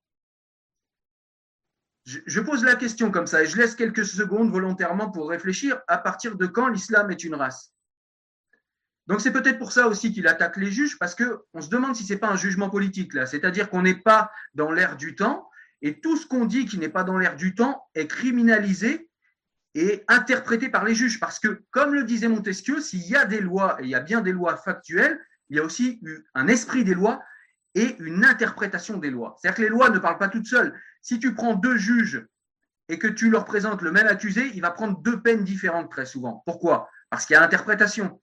[2.06, 5.98] Je, pose la question comme ça et je laisse quelques secondes volontairement pour réfléchir à
[5.98, 7.74] partir de quand l'islam est une race.
[9.08, 12.04] Donc c'est peut-être pour ça aussi qu'il attaque les juges parce qu'on se demande si
[12.04, 15.50] ce n'est pas un jugement politique là, c'est-à-dire qu'on n'est pas dans l'air du temps
[15.82, 19.10] et tout ce qu'on dit qui n'est pas dans l'air du temps est criminalisé
[19.74, 23.42] et interprété par les juges parce que comme le disait Montesquieu, s'il y a des
[23.42, 25.20] lois et il y a bien des lois factuelles,
[25.50, 26.02] il y a aussi
[26.34, 27.22] un esprit des lois
[27.76, 29.38] et une interprétation des lois.
[29.38, 30.80] C'est-à-dire que les lois ne parlent pas toutes seules.
[31.02, 32.26] Si tu prends deux juges
[32.88, 36.06] et que tu leur présentes le même accusé, il va prendre deux peines différentes très
[36.06, 36.42] souvent.
[36.46, 36.90] Pourquoi?
[37.10, 38.22] Parce qu'il y a interprétation.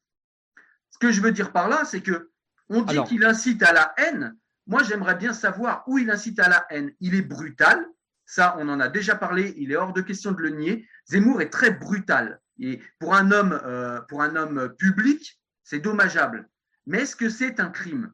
[0.90, 2.30] Ce que je veux dire par là, c'est que
[2.68, 4.34] on dit qu'il incite à la haine.
[4.66, 6.92] Moi, j'aimerais bien savoir où il incite à la haine.
[7.00, 7.86] Il est brutal.
[8.24, 9.54] Ça, on en a déjà parlé.
[9.58, 10.88] Il est hors de question de le nier.
[11.06, 12.40] Zemmour est très brutal.
[12.58, 16.48] Et pour un homme, euh, pour un homme public, c'est dommageable.
[16.86, 18.12] Mais est-ce que c'est un crime?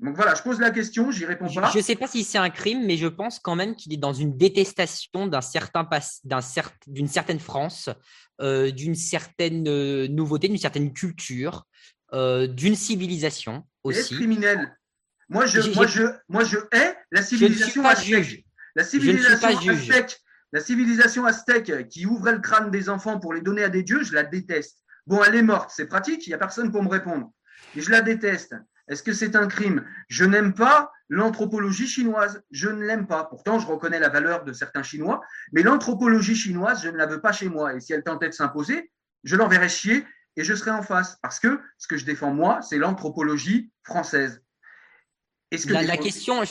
[0.00, 1.70] Donc voilà, je pose la question, j'y réponds pas.
[1.70, 3.98] Je ne sais pas si c'est un crime, mais je pense quand même qu'il est
[3.98, 5.88] dans une détestation d'un certain
[6.86, 7.88] d'une certaine France,
[8.40, 11.64] euh, d'une certaine euh, nouveauté, d'une certaine culture,
[12.12, 14.14] euh, d'une civilisation aussi.
[14.14, 14.76] criminel.
[15.28, 18.44] Moi je, moi, je, moi, je hais la civilisation aztèque.
[18.74, 20.20] La civilisation aztèque,
[20.52, 24.02] la civilisation aztèque qui ouvrait le crâne des enfants pour les donner à des dieux,
[24.02, 24.82] je la déteste.
[25.06, 27.32] Bon, elle est morte, c'est pratique, il n'y a personne pour me répondre.
[27.76, 28.54] Je la déteste.
[28.88, 29.84] Est-ce que c'est un crime?
[30.08, 32.42] Je n'aime pas l'anthropologie chinoise.
[32.50, 33.24] Je ne l'aime pas.
[33.24, 35.20] Pourtant, je reconnais la valeur de certains Chinois,
[35.52, 37.74] mais l'anthropologie chinoise, je ne la veux pas chez moi.
[37.74, 38.90] Et si elle tentait de s'imposer,
[39.22, 40.04] je l'enverrais chier
[40.36, 41.18] et je serais en face.
[41.22, 44.40] Parce que ce que je défends, moi, c'est l'anthropologie française.
[45.50, 46.42] Que la, question,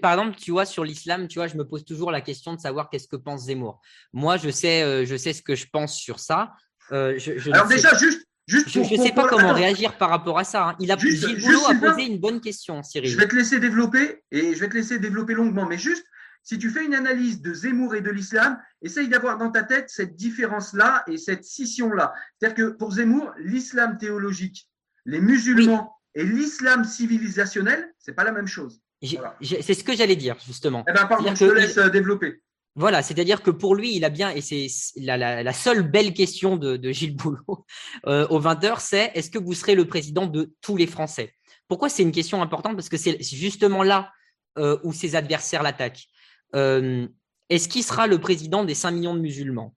[0.00, 2.60] par exemple, tu vois, sur l'islam, tu vois, je me pose toujours la question de
[2.60, 3.80] savoir qu'est-ce que pense Zemmour.
[4.12, 6.52] Moi, je sais, euh, je sais ce que je pense sur ça.
[6.92, 7.18] Euh,
[7.52, 10.68] Alors déjà, juste, je ne sais pas comment réagir par rapport à ça.
[10.68, 10.76] Hein.
[10.80, 13.10] Il a, juste, a posé une bonne question, Cyril.
[13.10, 15.66] Je vais te laisser développer et je vais te laisser développer longuement.
[15.66, 16.04] Mais juste,
[16.42, 19.88] si tu fais une analyse de Zemmour et de l'islam, essaye d'avoir dans ta tête
[19.88, 22.12] cette différence-là et cette scission-là.
[22.38, 24.68] C'est-à-dire que pour Zemmour, l'islam théologique,
[25.04, 28.80] les musulmans et l'islam civilisationnel, c'est pas la même chose.
[29.00, 30.84] C'est ce que j'allais dire, justement.
[30.88, 32.40] Eh ben, pardon, je te laisse euh, développer.
[32.74, 34.66] Voilà, c'est-à-dire que pour lui, il a bien, et c'est
[34.96, 37.66] la, seule belle question de, Gilles Boulot
[38.06, 41.34] euh, au 20h, c'est est-ce que vous serez le président de tous les Français?
[41.68, 42.74] Pourquoi c'est une question importante?
[42.74, 44.10] Parce que c'est justement là
[44.58, 46.06] euh, où ses adversaires l'attaquent.
[46.54, 47.06] Euh,
[47.50, 49.74] est-ce qu'il sera le président des 5 millions de musulmans?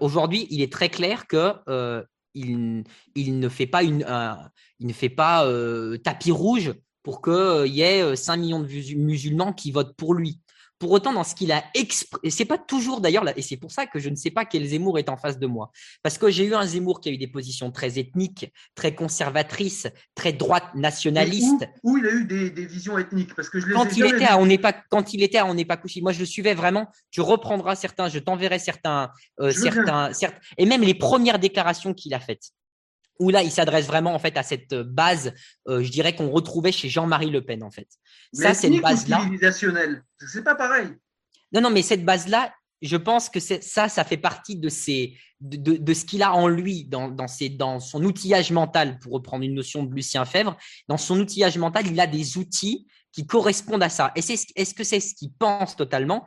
[0.00, 1.52] Aujourd'hui, il est très clair que
[2.34, 2.84] il,
[3.16, 4.04] ne fait pas, une,
[4.80, 5.48] il ne fait pas
[6.02, 10.40] tapis rouge pour qu'il y ait 5 millions de musulmans qui votent pour lui.
[10.78, 13.86] Pour autant, dans ce qu'il a exprimé, c'est pas toujours d'ailleurs, et c'est pour ça
[13.86, 15.70] que je ne sais pas quel Zemmour est en face de moi.
[16.02, 19.88] Parce que j'ai eu un Zemmour qui a eu des positions très ethniques, très conservatrices,
[20.14, 21.68] très droite nationaliste.
[21.82, 23.34] Où, il a eu des, visions ethniques?
[23.34, 25.54] Parce que je quand, il était à, on n'est pas, quand il était à On
[25.54, 26.86] n'est pas couché, moi je le suivais vraiment.
[27.10, 29.10] Tu reprendras certains, je t'enverrai certains,
[29.40, 32.52] euh, certains, certains, et même les premières déclarations qu'il a faites
[33.18, 35.32] où là, il s'adresse vraiment en fait à cette base,
[35.68, 37.88] euh, je dirais qu'on retrouvait chez Jean-Marie Le Pen en fait.
[38.32, 39.20] ça, c'est une base-là.
[40.18, 40.88] C'est pas pareil.
[41.52, 42.52] Non, non, mais cette base-là,
[42.82, 44.68] je pense que ça, ça fait partie de,
[45.40, 49.44] de, de, ce qu'il a en lui, dans, dans, dans son outillage mental, pour reprendre
[49.44, 50.56] une notion de Lucien Fèvre.
[50.86, 54.12] Dans son outillage mental, il a des outils qui correspondent à ça.
[54.14, 56.26] Et est-ce que c'est ce qu'il pense totalement?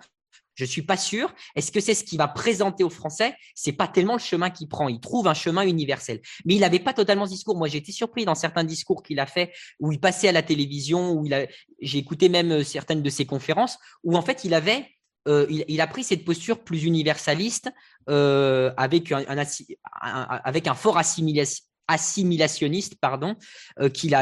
[0.62, 1.34] Je suis pas sûr.
[1.56, 3.34] Est-ce que c'est ce qu'il va présenter aux Français?
[3.56, 4.90] C'est pas tellement le chemin qu'il prend.
[4.90, 6.22] Il trouve un chemin universel.
[6.46, 7.58] Mais il n'avait pas totalement ce discours.
[7.58, 10.44] Moi, j'ai été surpris dans certains discours qu'il a fait, où il passait à la
[10.44, 11.48] télévision, où il a,
[11.82, 14.86] j'ai écouté même euh, certaines de ses conférences, où en fait il avait,
[15.28, 17.72] euh, il, a pris cette posture plus universaliste
[18.10, 23.36] euh, avec un, fort assimilation assimilationniste, pardon,
[23.94, 24.16] qu'il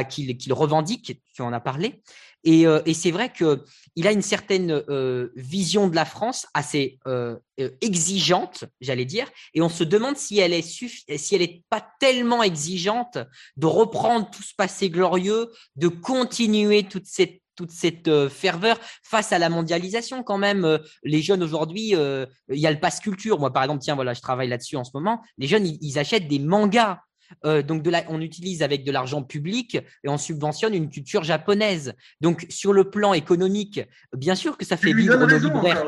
[0.54, 2.02] revendique, tu en as parlé.
[2.44, 7.00] Et, euh, et c'est vrai qu'il a une certaine euh, vision de la France assez
[7.08, 7.36] euh,
[7.82, 12.42] exigeante, j'allais dire, et on se demande si elle est si elle est pas tellement
[12.42, 13.18] exigeante
[13.58, 19.38] de reprendre tout ce passé glorieux, de continuer toute cette toute cette ferveur face à
[19.38, 20.80] la mondialisation quand même.
[21.04, 22.28] Les jeunes aujourd'hui, il
[22.58, 23.38] y a le passe culture.
[23.38, 25.22] Moi, par exemple, tiens, voilà, je travaille là-dessus en ce moment.
[25.38, 27.02] Les jeunes, ils achètent des mangas
[27.46, 31.94] euh, donc de on utilise avec de l'argent public et on subventionne une culture japonaise.
[32.22, 33.82] Donc sur le plan économique,
[34.16, 35.86] bien sûr que ça fait vivre nos libraires.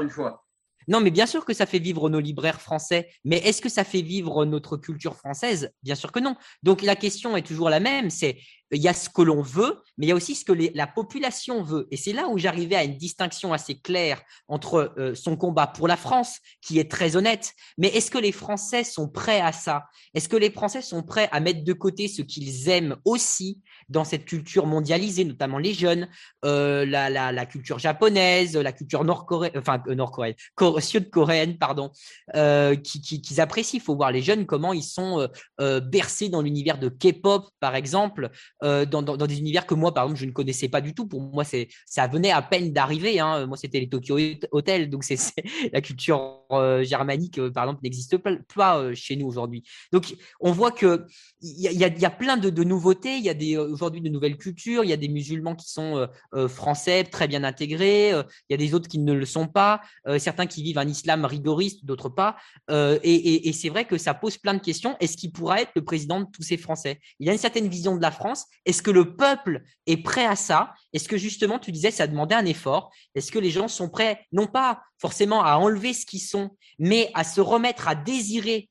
[0.87, 3.09] Non, mais bien sûr que ça fait vivre nos libraires français.
[3.23, 5.71] Mais est-ce que ça fait vivre notre culture française?
[5.83, 6.35] Bien sûr que non.
[6.63, 8.09] Donc la question est toujours la même.
[8.09, 8.39] C'est
[8.71, 10.87] il y a ce que l'on veut, mais il y a aussi ce que la
[10.87, 11.87] population veut.
[11.91, 15.87] Et c'est là où j'arrivais à une distinction assez claire entre euh, son combat pour
[15.87, 19.85] la France, qui est très honnête, mais est-ce que les Français sont prêts à ça?
[20.13, 23.59] Est-ce que les Français sont prêts à mettre de côté ce qu'ils aiment aussi
[23.91, 26.07] dans cette culture mondialisée, notamment les jeunes,
[26.45, 30.35] euh, la, la, la, culture japonaise, la culture nord-coréenne, enfin euh, nord-coréenne,
[30.79, 31.91] sud-coréenne, pardon,
[32.35, 33.79] euh, qui, qui, apprécient?
[33.79, 35.27] Il faut voir les jeunes comment ils sont
[35.59, 38.29] bercés dans l'univers de K-pop, par exemple.
[38.61, 41.07] Dans, dans, des univers que moi, par exemple, je ne connaissais pas du tout.
[41.07, 43.19] Pour moi, c'est ça venait à peine d'arriver.
[43.19, 43.47] Hein.
[43.47, 44.17] Moi, c'était les Tokyo
[44.51, 45.17] Hotel, donc c'est
[45.73, 46.41] la culture
[46.83, 49.63] germanique, par exemple, n'existe pas, chez nous aujourd'hui.
[49.91, 51.05] Donc, on voit que
[51.41, 53.17] il y, y, a plein de, de nouveautés.
[53.17, 54.83] Il y a aujourd'hui de nouvelles cultures.
[54.83, 56.07] Il y a des musulmans qui sont
[56.47, 58.09] français, très bien intégrés.
[58.11, 59.81] Il y a des autres qui ne le sont pas.
[60.19, 62.37] certains qui vivent un islam rigoriste, d'autres pas.
[62.69, 64.95] et, et, et c'est vrai que ça pose plein de questions.
[64.99, 66.99] Est-ce qu'il pourra être le président de tous ces Français?
[67.19, 68.45] Il y a une certaine vision de la France.
[68.65, 70.73] Est-ce que le peuple est prêt à ça?
[70.93, 72.91] Est-ce que justement, tu disais, ça demandait un effort?
[73.15, 77.09] Est-ce que les gens sont prêts, non pas forcément à enlever ce qu'ils sont, mais
[77.13, 78.69] à se remettre à désirer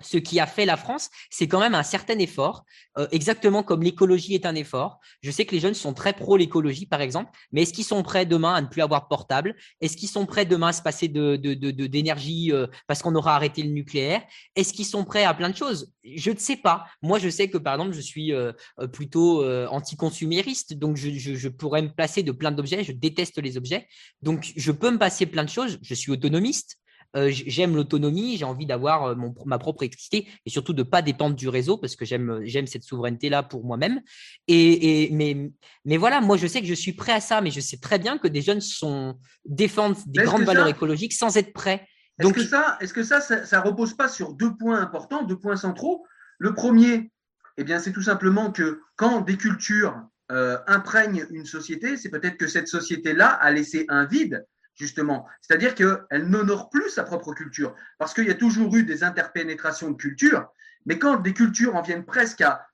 [0.00, 2.64] ce qui a fait la France, c'est quand même un certain effort,
[2.98, 5.00] euh, exactement comme l'écologie est un effort.
[5.22, 8.02] Je sais que les jeunes sont très pro l'écologie, par exemple, mais est-ce qu'ils sont
[8.02, 9.54] prêts demain à ne plus avoir de portable?
[9.80, 13.62] Est-ce qu'ils sont prêts demain à se passer de, d'énergie euh, parce qu'on aura arrêté
[13.62, 14.22] le nucléaire?
[14.56, 15.92] Est-ce qu'ils sont prêts à plein de choses?
[16.04, 16.86] Je ne sais pas.
[17.02, 18.52] Moi, je sais que, par exemple, je suis euh,
[18.92, 22.84] plutôt anticonsumériste, donc je, je, pourrais me placer de plein d'objets.
[22.84, 23.86] Je déteste les objets,
[24.22, 25.78] donc je peux me passer plein de choses.
[25.82, 26.79] Je suis autonomiste.
[27.16, 31.34] Euh, j'aime l'autonomie, j'ai envie d'avoir euh, ma propre électricité et surtout de pas dépendre
[31.34, 34.00] du réseau parce que j'aime j'aime cette souveraineté là pour moi-même.
[34.46, 35.50] Et, mais
[35.84, 37.98] mais voilà, moi je sais que je suis prêt à ça, mais je sais très
[37.98, 41.86] bien que des jeunes sont défendent des grandes valeurs écologiques sans être prêts.
[42.20, 45.56] Est-ce que ça, est-ce que ça, ça, repose pas sur deux points importants, deux points
[45.56, 46.04] centraux?
[46.38, 47.10] Le premier,
[47.56, 49.96] eh bien, c'est tout simplement que quand des cultures
[50.30, 54.44] euh, imprègnent une société, c'est peut-être que cette société-là a laissé un vide
[54.80, 55.26] justement.
[55.42, 59.90] C'est-à-dire qu'elle n'honore plus sa propre culture, parce qu'il y a toujours eu des interpénétrations
[59.90, 60.48] de culture,
[60.86, 62.66] mais quand des cultures en viennent presque à,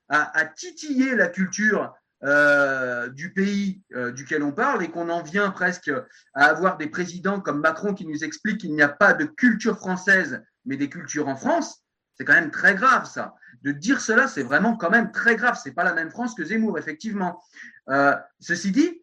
[0.55, 1.93] titiller la culture
[2.23, 5.91] euh, du pays euh, duquel on parle et qu'on en vient presque
[6.35, 9.77] à avoir des présidents comme Macron qui nous expliquent qu'il n'y a pas de culture
[9.77, 11.83] française, mais des cultures en France,
[12.15, 13.35] c'est quand même très grave ça.
[13.63, 15.59] De dire cela, c'est vraiment quand même très grave.
[15.61, 17.43] C'est pas la même France que Zemmour, effectivement.
[17.89, 19.03] Euh, ceci dit,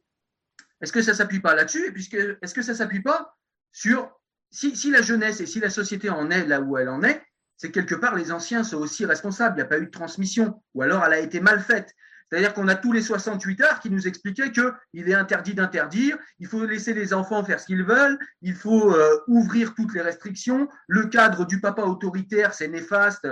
[0.83, 1.87] est-ce que ça s'appuie pas là-dessus?
[1.87, 3.37] Et est-ce que ça ne s'appuie pas
[3.71, 4.11] sur
[4.51, 7.23] si, la jeunesse et si la société en est là où elle en est,
[7.55, 9.55] c'est quelque part les anciens sont aussi responsables.
[9.55, 11.95] Il n'y a pas eu de transmission, ou alors elle a été mal faite.
[12.29, 16.47] C'est-à-dire qu'on a tous les 68 heures qui nous expliquaient qu'il est interdit d'interdire, il
[16.47, 20.67] faut laisser les enfants faire ce qu'ils veulent, il faut euh, ouvrir toutes les restrictions,
[20.87, 23.25] le cadre du papa autoritaire, c'est néfaste,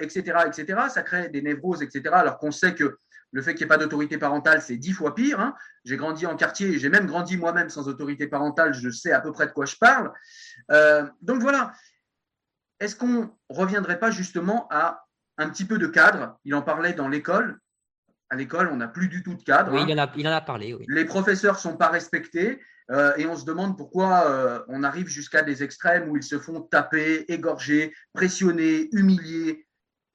[0.00, 0.80] etc., euh, etc.
[0.88, 2.02] Ça crée des névroses, etc.
[2.12, 2.98] Alors qu'on sait que
[3.32, 5.40] le fait qu'il n'y ait pas d'autorité parentale, c'est dix fois pire.
[5.40, 5.54] Hein.
[5.84, 9.32] J'ai grandi en quartier, j'ai même grandi moi-même sans autorité parentale, je sais à peu
[9.32, 10.12] près de quoi je parle.
[10.70, 11.72] Euh, donc voilà,
[12.80, 15.04] est-ce qu'on ne reviendrait pas justement à
[15.36, 16.38] un petit peu de cadre?
[16.44, 17.58] Il en parlait dans l'école.
[18.30, 19.72] À l'école, on n'a plus du tout de cadre.
[19.72, 20.74] Oui, il, en a, il en a parlé.
[20.74, 20.84] Oui.
[20.88, 22.60] Les professeurs ne sont pas respectés
[22.90, 26.38] euh, et on se demande pourquoi euh, on arrive jusqu'à des extrêmes où ils se
[26.38, 29.66] font taper, égorger, pressionner, humilier.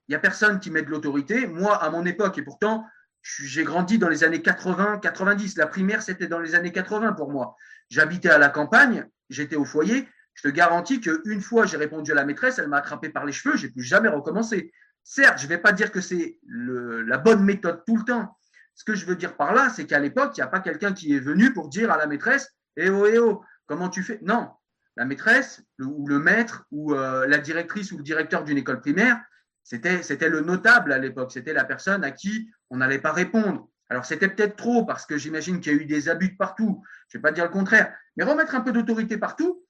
[0.08, 1.48] Il n'y a personne qui met de l'autorité.
[1.48, 2.86] Moi, à mon époque, et pourtant,
[3.24, 5.58] j'ai grandi dans les années 80, 90.
[5.58, 7.56] La primaire, c'était dans les années 80 pour moi.
[7.90, 10.08] J'habitais à la campagne, j'étais au foyer.
[10.34, 13.32] Je te garantis qu'une fois j'ai répondu à la maîtresse, elle m'a attrapé par les
[13.32, 14.72] cheveux, j'ai plus jamais recommencé.
[15.04, 18.38] Certes, je ne vais pas dire que c'est la bonne méthode tout le temps.
[18.76, 20.94] Ce que je veux dire par là, c'est qu'à l'époque, il n'y a pas quelqu'un
[20.94, 24.20] qui est venu pour dire à la maîtresse Eh oh, eh oh, comment tu fais?
[24.24, 24.50] Non.
[24.96, 29.20] La maîtresse, ou le maître, ou euh, la directrice ou le directeur d'une école primaire,
[29.64, 33.70] c'était le notable à l'époque, c'était la personne à qui on n'allait pas répondre.
[33.90, 36.84] Alors c'était peut-être trop parce que j'imagine qu'il y a eu des abus de partout,
[37.10, 39.66] je ne vais pas dire le contraire, mais remettre un peu d'autorité partout,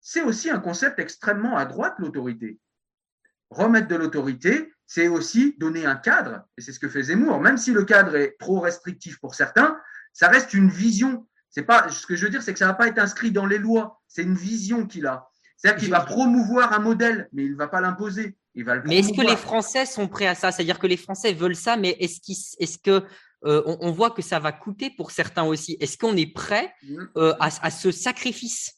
[0.00, 2.58] c'est aussi un concept extrêmement à droite, l'autorité.
[3.50, 7.40] Remettre de l'autorité, c'est aussi donner un cadre, et c'est ce que fait Zemmour.
[7.40, 9.78] Même si le cadre est trop restrictif pour certains,
[10.12, 11.28] ça reste une vision.
[11.50, 13.30] C'est pas, ce que je veux dire, c'est que ça ne va pas être inscrit
[13.30, 15.28] dans les lois, c'est une vision qu'il a.
[15.56, 19.26] C'est-à-dire qu'il va promouvoir un modèle, mais il ne va pas l'imposer mais est-ce que
[19.26, 20.50] les Français sont prêts à ça?
[20.50, 22.20] C'est-à-dire que les Français veulent ça, mais est-ce
[22.58, 23.04] est que
[23.44, 25.76] euh, on, voit que ça va coûter pour certains aussi?
[25.80, 26.96] Est-ce qu'on est prêt mmh.
[27.16, 28.72] euh, à, ce sacrifice?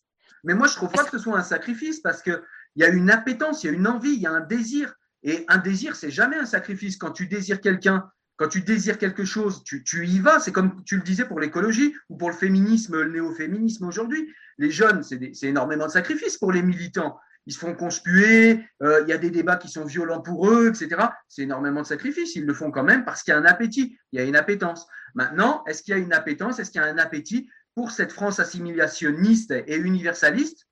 [0.45, 2.41] Mais moi, je ne trouve pas que ce soit un sacrifice parce qu'il
[2.77, 4.95] y a une appétence, il y a une envie, il y a un désir.
[5.23, 6.97] Et un désir, c'est jamais un sacrifice.
[6.97, 10.41] Quand tu désires quelqu'un, quand tu désires quelque chose, tu, tu y vas.
[10.41, 14.33] C'est comme tu le disais pour l'écologie ou pour le féminisme, le néo-féminisme aujourd'hui.
[14.59, 19.09] Les jeunes, c'est énormément de sacrifices pour les militants ils se font conspuer, euh, il
[19.09, 21.09] y a des débats qui sont violents pour eux, etc.
[21.28, 22.36] C'est énormément de sacrifices.
[22.36, 24.36] Ils le font quand même parce qu'il y a un appétit, il y a une
[24.36, 24.86] appétence.
[25.14, 28.12] Maintenant, est-ce qu'il y a une appétence, est-ce qu'il y a un appétit pour cette
[28.12, 30.68] France assimilationniste et universaliste?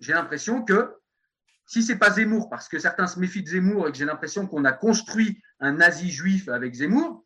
[0.00, 0.94] J'ai l'impression que
[1.66, 4.46] si c'est pas Zemmour, parce que certains se méfient de Zemmour et que j'ai l'impression
[4.46, 7.24] qu'on a construit un nazi juif avec Zemmour,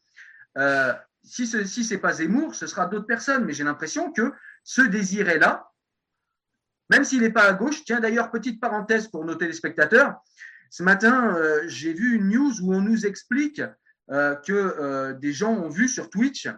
[0.57, 3.45] euh, si ce si c'est pas Zemmour, ce sera d'autres personnes.
[3.45, 4.33] Mais j'ai l'impression que
[4.65, 5.70] ce désir est là
[6.91, 7.85] même s'il n'est pas à gauche.
[7.85, 10.17] Tiens, d'ailleurs, petite parenthèse pour nos téléspectateurs.
[10.71, 13.63] Ce matin, euh, j'ai vu une news où on nous explique
[14.45, 16.49] que des gens ont vu sur Twitch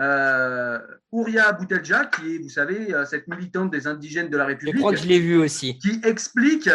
[0.00, 0.78] euh,
[1.12, 4.74] Ouria Boutelja, qui est, vous savez, cette militante des indigènes de la République.
[4.74, 5.78] Je crois que je l'ai vu aussi.
[5.78, 6.68] Qui explique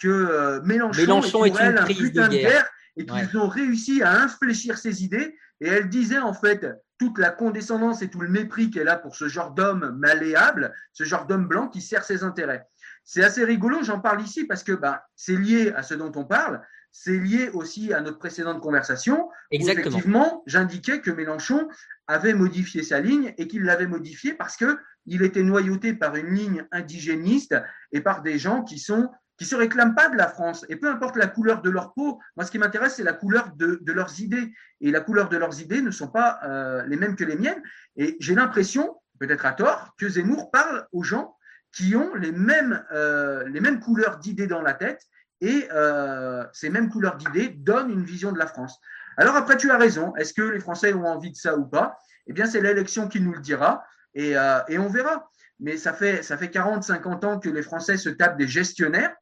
[0.00, 4.78] que Mélenchon, est, pour elle un putain de guerre, et qu'ils ont réussi à infléchir
[4.78, 5.36] ses idées.
[5.60, 6.66] Et elle disait en fait
[7.04, 11.04] toute la condescendance et tout le mépris qu'elle a pour ce genre d'homme malléable, ce
[11.04, 12.66] genre d'homme blanc qui sert ses intérêts.
[13.04, 16.24] C'est assez rigolo, j'en parle ici parce que bah, c'est lié à ce dont on
[16.24, 19.28] parle, c'est lié aussi à notre précédente conversation.
[19.50, 19.90] Exactement.
[19.90, 21.68] effectivement, j'indiquais que Mélenchon
[22.06, 26.32] avait modifié sa ligne et qu'il l'avait modifié parce que il était noyauté par une
[26.34, 27.54] ligne indigéniste
[27.92, 30.64] et par des gens qui sont qui se réclament pas de la France.
[30.68, 33.50] Et peu importe la couleur de leur peau, moi ce qui m'intéresse, c'est la couleur
[33.56, 34.52] de, de, leurs idées.
[34.80, 37.62] Et la couleur de leurs idées ne sont pas euh, les mêmes que les miennes.
[37.96, 41.36] Et j'ai l'impression, peut-être à tort, que Zemmour parle aux gens
[41.72, 45.02] qui ont les mêmes, euh, les mêmes couleurs d'idées dans la tête.
[45.40, 48.78] Et euh, ces mêmes couleurs d'idées donnent une vision de la France.
[49.16, 50.14] Alors après, tu as raison.
[50.16, 51.98] Est-ce que les Français ont envie de ça ou pas?
[52.26, 53.84] Eh bien, c'est l'élection qui nous le dira.
[54.14, 55.28] Et, euh, et on verra.
[55.60, 59.14] Mais ça fait, ça fait 40, 50 ans que les Français se tapent des gestionnaires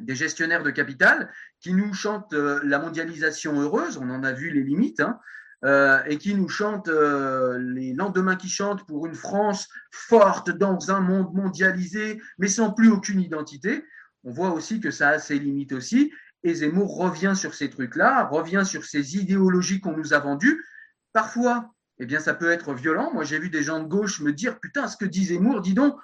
[0.00, 1.30] des gestionnaires de capital
[1.60, 5.18] qui nous chantent euh, la mondialisation heureuse, on en a vu les limites, hein,
[5.64, 10.90] euh, et qui nous chantent euh, les lendemains qui chantent pour une France forte dans
[10.90, 13.84] un monde mondialisé, mais sans plus aucune identité.
[14.24, 16.12] On voit aussi que ça a ses limites aussi.
[16.42, 20.64] Et Zemmour revient sur ces trucs-là, revient sur ces idéologies qu'on nous a vendues.
[21.12, 23.10] Parfois, eh bien, ça peut être violent.
[23.12, 25.74] Moi, j'ai vu des gens de gauche me dire, putain, ce que dit Zemmour, dis
[25.74, 25.94] donc,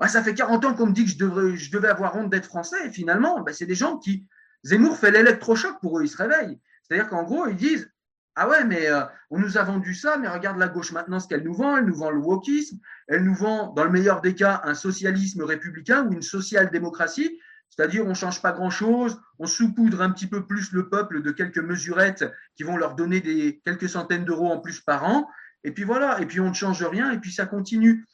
[0.00, 2.30] bah, ça fait 40 ans qu'on me dit que je, devrais, je devais avoir honte
[2.30, 2.86] d'être français.
[2.86, 4.26] Et finalement, bah, c'est des gens qui.
[4.62, 6.58] Zemmour fait l'électrochoc pour eux, ils se réveillent.
[6.82, 7.90] C'est-à-dire qu'en gros, ils disent
[8.34, 11.28] Ah ouais, mais euh, on nous a vendu ça, mais regarde la gauche maintenant ce
[11.28, 11.76] qu'elle nous vend.
[11.76, 12.78] Elle nous vend le wokisme.
[13.08, 17.38] Elle nous vend, dans le meilleur des cas, un socialisme républicain ou une social-démocratie.
[17.68, 21.30] C'est-à-dire, on ne change pas grand-chose, on saupoudre un petit peu plus le peuple de
[21.30, 22.24] quelques mesurettes
[22.56, 25.28] qui vont leur donner des quelques centaines d'euros en plus par an.
[25.62, 28.06] Et puis voilà, et puis on ne change rien, et puis ça continue.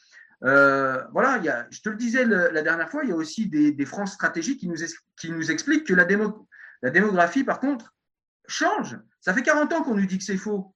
[0.44, 3.86] Euh, voilà, je te le disais la dernière fois, il y a aussi des, des
[3.86, 4.68] France stratégiques qui
[5.30, 6.48] nous, expliquent que la, démo,
[6.82, 7.94] la démographie, par contre,
[8.46, 8.98] change.
[9.20, 10.74] Ça fait 40 ans qu'on nous dit que c'est faux.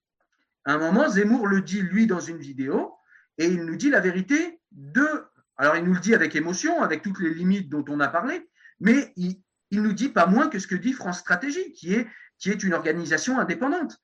[0.65, 2.95] À un moment, Zemmour le dit, lui, dans une vidéo,
[3.39, 5.25] et il nous dit la vérité de.
[5.57, 8.49] Alors, il nous le dit avec émotion, avec toutes les limites dont on a parlé,
[8.81, 9.43] mais il,
[9.73, 13.99] nous dit pas moins que ce que dit France Stratégie, qui est une organisation indépendante.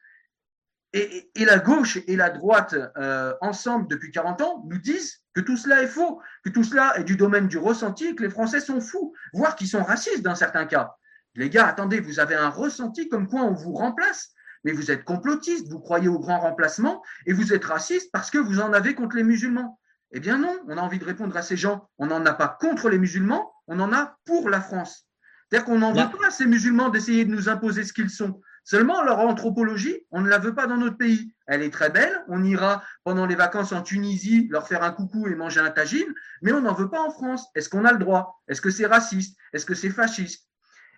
[0.97, 5.43] Et, et, la gauche et la droite, euh, ensemble depuis 40 ans, nous disent que
[5.43, 8.61] tout cela est faux, que tout cela est du domaine du ressenti, que les Français
[8.61, 10.95] sont fous, voire qu'ils sont racistes dans certains cas.
[11.35, 14.33] Les gars, attendez, vous avez un ressenti comme quoi on vous remplace,
[14.65, 18.39] mais vous êtes complotiste, vous croyez au grand remplacement et vous êtes raciste parce que
[18.39, 19.79] vous en avez contre les musulmans.
[20.13, 21.91] Eh bien non, on a envie de répondre à ces gens.
[21.99, 25.07] On n'en a pas contre les musulmans, on en a pour la France.
[25.49, 28.41] C'est-à-dire qu'on n'en veut pas à ces musulmans d'essayer de nous imposer ce qu'ils sont.
[28.67, 31.33] Seulement, leur anthropologie, on ne la veut pas dans notre pays.
[31.47, 32.25] Elle est très belle.
[32.27, 36.13] On ira pendant les vacances en Tunisie leur faire un coucou et manger un tagine,
[36.43, 37.47] mais on n'en veut pas en France.
[37.55, 38.43] Est-ce qu'on a le droit?
[38.49, 39.39] Est-ce que c'est raciste?
[39.53, 40.49] Est-ce que c'est fasciste?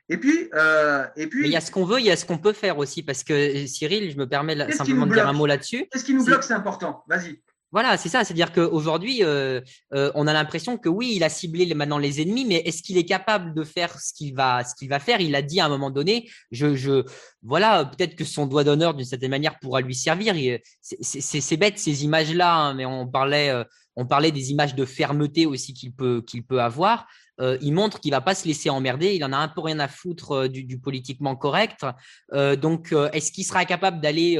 [0.09, 1.45] Et puis, euh, et puis.
[1.45, 3.23] il y a ce qu'on veut, il y a ce qu'on peut faire aussi, parce
[3.23, 5.87] que Cyril, je me permets simplement de dire un mot là-dessus.
[5.93, 6.45] Qu'est-ce qui nous bloque?
[6.45, 7.05] C'est important.
[7.07, 7.43] Vas-y.
[7.71, 8.25] Voilà, c'est ça.
[8.25, 9.61] C'est-à-dire qu'aujourd'hui, euh,
[9.93, 12.97] euh, on a l'impression que oui, il a ciblé maintenant les ennemis, mais est-ce qu'il
[12.97, 15.21] est capable de faire ce qu'il va, ce qu'il va faire?
[15.21, 17.05] Il a dit à un moment donné, je,
[17.43, 20.35] voilà, peut-être que son doigt d'honneur d'une certaine manière pourra lui servir.
[20.81, 23.64] C'est bête ces images-là, hein, mais on parlait, euh,
[23.97, 27.07] on parlait des images de fermeté aussi qu'il peut, qu'il peut avoir.
[27.41, 29.14] Euh, il montre qu'il va pas se laisser emmerder.
[29.14, 31.86] Il en a un peu rien à foutre euh, du, politiquement correct.
[32.32, 34.39] Euh, donc, est-ce qu'il sera capable d'aller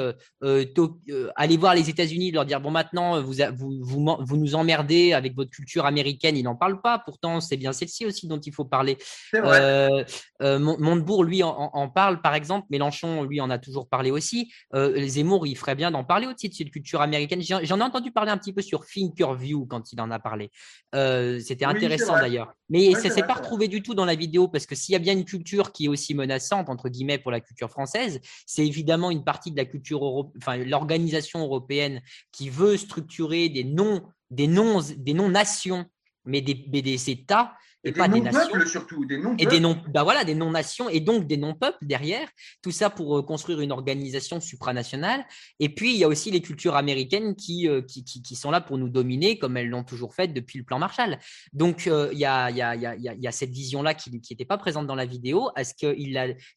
[1.37, 5.35] aller voir les États-Unis, de leur dire bon maintenant vous, vous, vous, nous emmerdez avec
[5.35, 6.99] votre culture américaine Il n'en parle pas.
[6.99, 8.99] Pourtant, c'est bien celle-ci aussi dont il faut parler.
[10.41, 12.67] Montebourg, lui, en, parle par exemple.
[12.71, 14.53] Mélenchon, lui, en a toujours parlé aussi.
[14.75, 17.41] Zemmour, il ferait bien d'en parler aussi de cette culture américaine.
[17.43, 20.51] J'en ai entendu parler un petit peu sur Thinkerview quand il en a parlé.
[20.93, 22.58] C'était intéressant d'ailleurs.
[22.69, 24.99] Mais ça s'est pas retrouvé du tout dans la vidéo parce que s'il y a
[24.99, 29.11] bien une culture qui est aussi menaçante entre guillemets pour la culture française, c'est évidemment
[29.11, 30.03] une partie de la culture
[30.37, 32.03] enfin l'organisation européenne
[32.33, 35.87] qui veut structurer des noms, des noms, des noms nations,
[36.25, 37.55] mais des, des États
[37.85, 38.67] et, pas des nations.
[38.67, 42.29] surtout, des noms Et des noms, bah voilà, des noms-nations et donc des noms-peuples derrière.
[42.61, 45.25] Tout ça pour euh, construire une organisation supranationale.
[45.61, 48.61] Et puis, il y a aussi les cultures américaines qui, euh, qui, qui, sont là
[48.61, 51.19] pour nous dominer, comme elles l'ont toujours fait depuis le plan Marshall.
[51.53, 53.51] Donc, euh, il, y a, il, y a, il, y a, il y a cette
[53.51, 55.51] vision-là qui n'était pas présente dans la vidéo.
[55.57, 55.97] Est-ce que,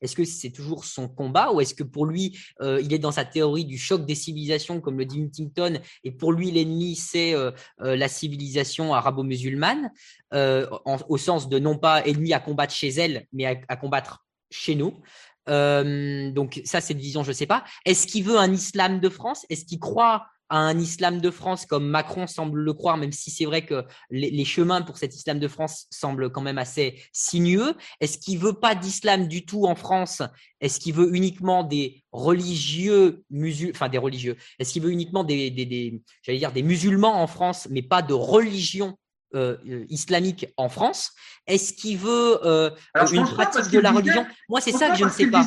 [0.02, 3.26] est-ce que c'est toujours son combat ou est-ce que pour lui, il est dans sa
[3.26, 7.34] théorie du choc des civilisations, comme le dit Huntington, et pour lui, l'ennemi, c'est
[7.80, 9.92] la civilisation arabo-musulmane?
[10.34, 15.02] Au sens de non pas ennemi à combattre chez elle, mais à, combattre chez nous.
[15.48, 17.64] donc ça, cette vision, je ne sais pas.
[17.86, 19.46] Est-ce qu'il veut un islam de France?
[19.50, 23.32] Est-ce qu'il croit à un islam de France comme Macron semble le croire, même si
[23.32, 27.74] c'est vrai que les, chemins pour cet islam de France semblent quand même assez sinueux?
[28.02, 30.22] Est-ce qu'il veut pas d'islam du tout en France?
[30.60, 35.52] Est-ce qu'il veut uniquement des religieux musulmans, enfin des religieux Est-ce qu'il veut uniquement des,
[35.52, 38.98] des, j'allais dire des musulmans en France, mais pas de religion
[39.34, 41.12] euh, euh, islamique en France
[41.48, 42.70] Est-ce qu'il veut euh,
[43.12, 44.26] une pratique de la religion?
[44.50, 45.46] Moi, c'est ça que je ne sais pas.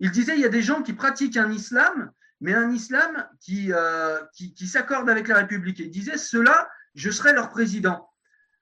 [0.00, 2.12] il disait, il y a des gens qui pratiquent un islam
[2.42, 5.78] mais un islam euh, qui, qui, s'accorde avec la République.
[5.80, 8.11] Et il disait, cela, je serai leur président.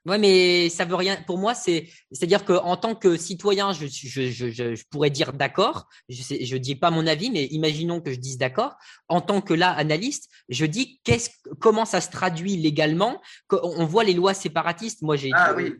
[0.07, 1.17] Oui, mais ça veut rien.
[1.27, 5.89] Pour moi, c'est, c'est-à-dire qu'en tant que citoyen, je pourrais dire d'accord.
[6.09, 8.77] Je ne dis pas mon avis, mais imaginons que je dise d'accord.
[9.09, 11.29] En tant que là, analyste, je dis qu'est-ce,
[11.61, 13.21] comment ça se traduit légalement?
[13.51, 15.03] On voit les lois séparatistes.
[15.03, 15.75] Moi, j'ai, ah, oui.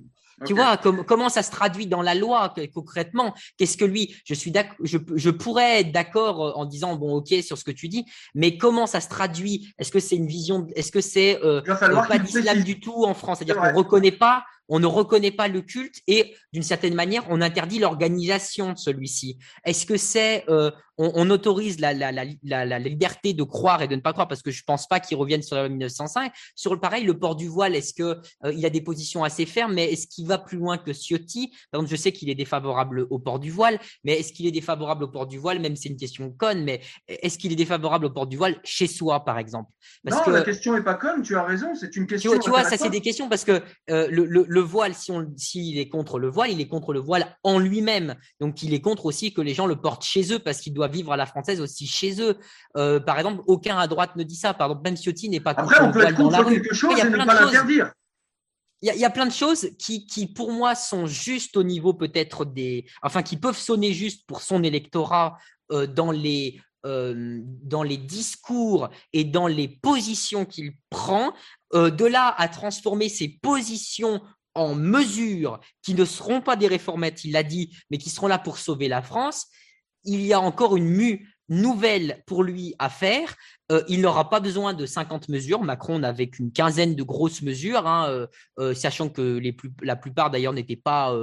[0.47, 3.34] Tu vois comment ça se traduit dans la loi concrètement?
[3.57, 7.34] Qu'est-ce que lui Je suis je, je pourrais être d'accord euh, en disant bon ok
[7.43, 9.72] sur ce que tu dis, mais comment ça se traduit?
[9.78, 13.14] Est-ce que c'est une vision Est-ce que c'est euh, euh pas d'islam du tout en
[13.14, 13.38] France?
[13.38, 17.41] C'est-à-dire qu'on reconnaît pas on ne reconnaît pas le culte et d'une certaine manière, on
[17.41, 19.37] interdit l'organisation de celui-ci.
[19.64, 24.12] Est-ce que c'est, euh, on, autorise la, la, liberté de croire et de ne pas
[24.12, 24.29] croire?
[24.29, 26.33] Parce que je pense pas qu'il revienne sur la 1905.
[26.55, 29.45] Sur le pareil, le port du voile, est-ce que euh, il a des positions assez
[29.45, 31.49] fermes, mais est-ce qu'il va plus loin que Ciotti?
[31.71, 34.53] Par exemple, je sais qu'il est défavorable au port du voile, mais est-ce qu'il est
[34.53, 35.59] défavorable au port du voile?
[35.59, 38.87] Même c'est une question conne, mais est-ce qu'il est défavorable au port du voile chez
[38.87, 39.71] soi, par exemple?
[40.05, 41.23] Non, la question est pas conne.
[41.23, 42.39] Tu as raison, c'est une question.
[42.39, 45.78] Tu, vois, ça c'est des questions parce que euh, le le voile, si on, s'il
[45.78, 48.14] est contre le voile, il est contre le voile en lui-même.
[48.40, 50.88] Donc, il est contre aussi que les gens le portent chez eux parce qu'il doit
[50.88, 52.38] vivre à la française aussi chez eux.
[52.76, 54.54] Euh, par exemple, aucun à droite ne dit ça.
[54.54, 56.62] Par exemple, même Ciotti n'est pas contre le voile dans la rue.
[56.62, 57.92] quelque chose et ne pas l'interdire.
[58.82, 62.46] Il y, a, plein de choses qui, qui, pour moi, sont juste au niveau peut-être
[62.46, 62.86] des.
[63.02, 65.36] Enfin, qui peuvent sonner juste pour son électorat
[65.70, 71.34] euh, dans les euh, dans les discours et dans les positions qu'il prend,
[71.74, 74.22] euh, de là à transformer ces positions
[74.61, 78.38] en mesures qui ne seront pas des réformettes, il l'a dit, mais qui seront là
[78.38, 79.46] pour sauver la France,
[80.04, 83.34] il y a encore une mue nouvelle pour lui à faire.
[83.71, 85.62] Euh, il n'aura pas besoin de 50 mesures.
[85.62, 88.27] Macron n'avait qu'une quinzaine de grosses mesures, hein, euh,
[88.59, 91.16] euh, sachant que les plus, la plupart d'ailleurs n'étaient pas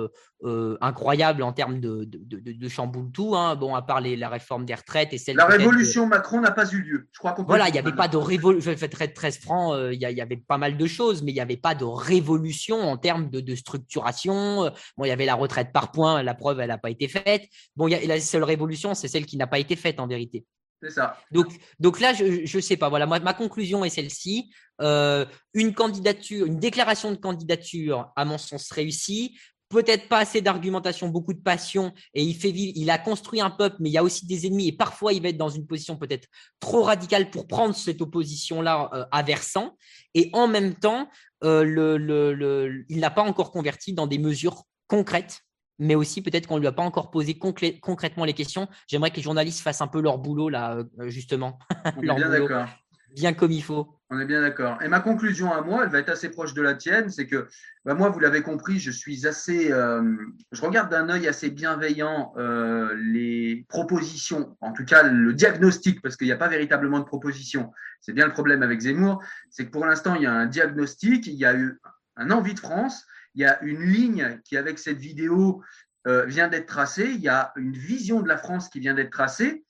[0.82, 3.36] incroyables en termes de, de, de, chamboule tout.
[3.36, 3.56] Hein.
[3.56, 5.36] Bon, à part la réforme des retraites et celle.
[5.36, 7.10] La révolution Macron n'a pas eu lieu.
[7.12, 7.44] Je crois qu'on.
[7.44, 8.72] Voilà, il n'y avait pas de révolution.
[8.72, 9.76] Je vais faire 13 francs.
[9.92, 12.98] Il y, avait pas mal de choses, mais il n'y avait pas de révolution en
[12.98, 14.72] termes de, structuration.
[14.98, 16.24] Bon, il y avait la retraite par points.
[16.24, 17.44] La preuve, elle n'a pas été faite.
[17.76, 20.46] Bon, y la seule révolution, c'est celle qui n'a pas été faite en vérité.
[20.82, 21.18] C'est ça.
[21.32, 22.90] Donc, là, je ne sais pas.
[22.90, 24.52] Voilà, ma conclusion est celle-ci.
[24.82, 29.38] Euh, une candidature, une déclaration de candidature, à mon sens, réussie.
[29.70, 32.72] Peut-être pas assez d'argumentation, beaucoup de passion, et il fait vivre.
[32.76, 35.22] Il a construit un peuple, mais il y a aussi des ennemis, et parfois il
[35.22, 36.28] va être dans une position peut-être
[36.62, 39.76] trop radicale pour prendre cette opposition-là euh, à versant.
[40.14, 41.10] Et en même temps,
[41.44, 45.42] euh, il n'a pas encore converti dans des mesures concrètes
[45.80, 48.68] mais aussi peut-être qu'on ne lui a pas encore posé concrètement les questions.
[48.88, 51.60] J'aimerais que les journalistes fassent un peu leur boulot là, euh, justement.
[51.98, 52.68] On est bien d'accord.
[53.16, 53.98] Bien comme il faut.
[54.10, 54.82] On est bien d'accord.
[54.82, 57.48] Et ma conclusion à moi, elle va être assez proche de la tienne, c'est que
[57.84, 60.16] bah, moi, vous l'avez compris, je suis assez, euh,
[60.52, 66.16] je regarde d'un œil assez bienveillant euh, les propositions, en tout cas le diagnostic, parce
[66.16, 67.72] qu'il n'y a pas véritablement de proposition.
[68.00, 71.28] C'est bien le problème avec Zemmour, c'est que pour l'instant, il y a un diagnostic,
[71.28, 71.80] il y a eu
[72.16, 73.06] un envie de France,
[73.38, 75.64] il y a une ligne qui, avec cette vidéo,
[76.08, 77.06] euh, vient d'être tracée.
[77.06, 79.64] Il y a une vision de la France qui vient d'être tracée.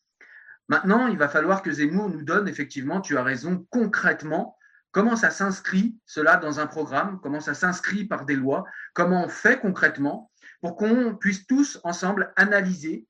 [0.70, 4.58] Maintenant, il va falloir que Zemmour nous donne, effectivement, tu as raison, concrètement,
[4.92, 8.64] comment ça s'inscrit, cela, dans un programme, comment ça s'inscrit par des lois,
[8.94, 13.06] comment on fait concrètement, pour qu'on puisse tous ensemble analyser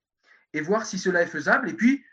[0.53, 1.69] et voir si cela est faisable.
[1.69, 2.03] Et puis,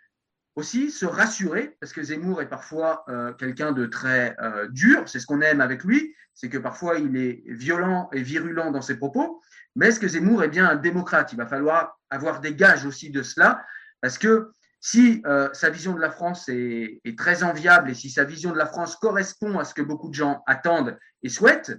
[0.57, 5.19] aussi se rassurer, parce que Zemmour est parfois euh, quelqu'un de très euh, dur, c'est
[5.19, 8.97] ce qu'on aime avec lui, c'est que parfois il est violent et virulent dans ses
[8.97, 9.41] propos,
[9.75, 11.33] mais est-ce que Zemmour est bien un démocrate?
[11.33, 13.65] Il va falloir avoir des gages aussi de cela,
[14.01, 18.11] parce que si euh, sa vision de la France est, est, très enviable et si
[18.11, 21.73] sa vision de la France correspond à ce que beaucoup de gens attendent et souhaitent,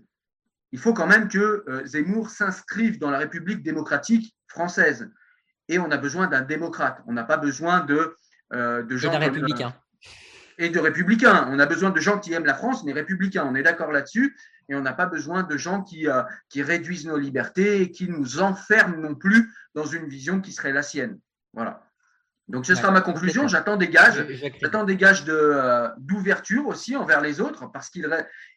[0.72, 5.10] il faut quand même que Zemmour s'inscrive dans la République démocratique française.
[5.70, 7.02] Et on a besoin d'un démocrate.
[7.08, 8.16] On n'a pas besoin de
[8.54, 9.12] euh, de gens.
[9.12, 9.74] Et de républicains.
[10.58, 11.48] et de républicains.
[11.50, 13.46] On a besoin de gens qui aiment la France, mais républicains.
[13.46, 14.38] On est d'accord là-dessus.
[14.70, 18.10] Et on n'a pas besoin de gens qui, euh, qui réduisent nos libertés et qui
[18.10, 21.20] nous enferment non plus dans une vision qui serait la sienne.
[21.54, 21.84] Voilà.
[22.48, 23.48] Donc, ce sera ma conclusion.
[23.48, 24.24] J'attends des gages.
[24.62, 28.08] J'attends des gages de, euh, d'ouverture aussi envers les autres parce qu'il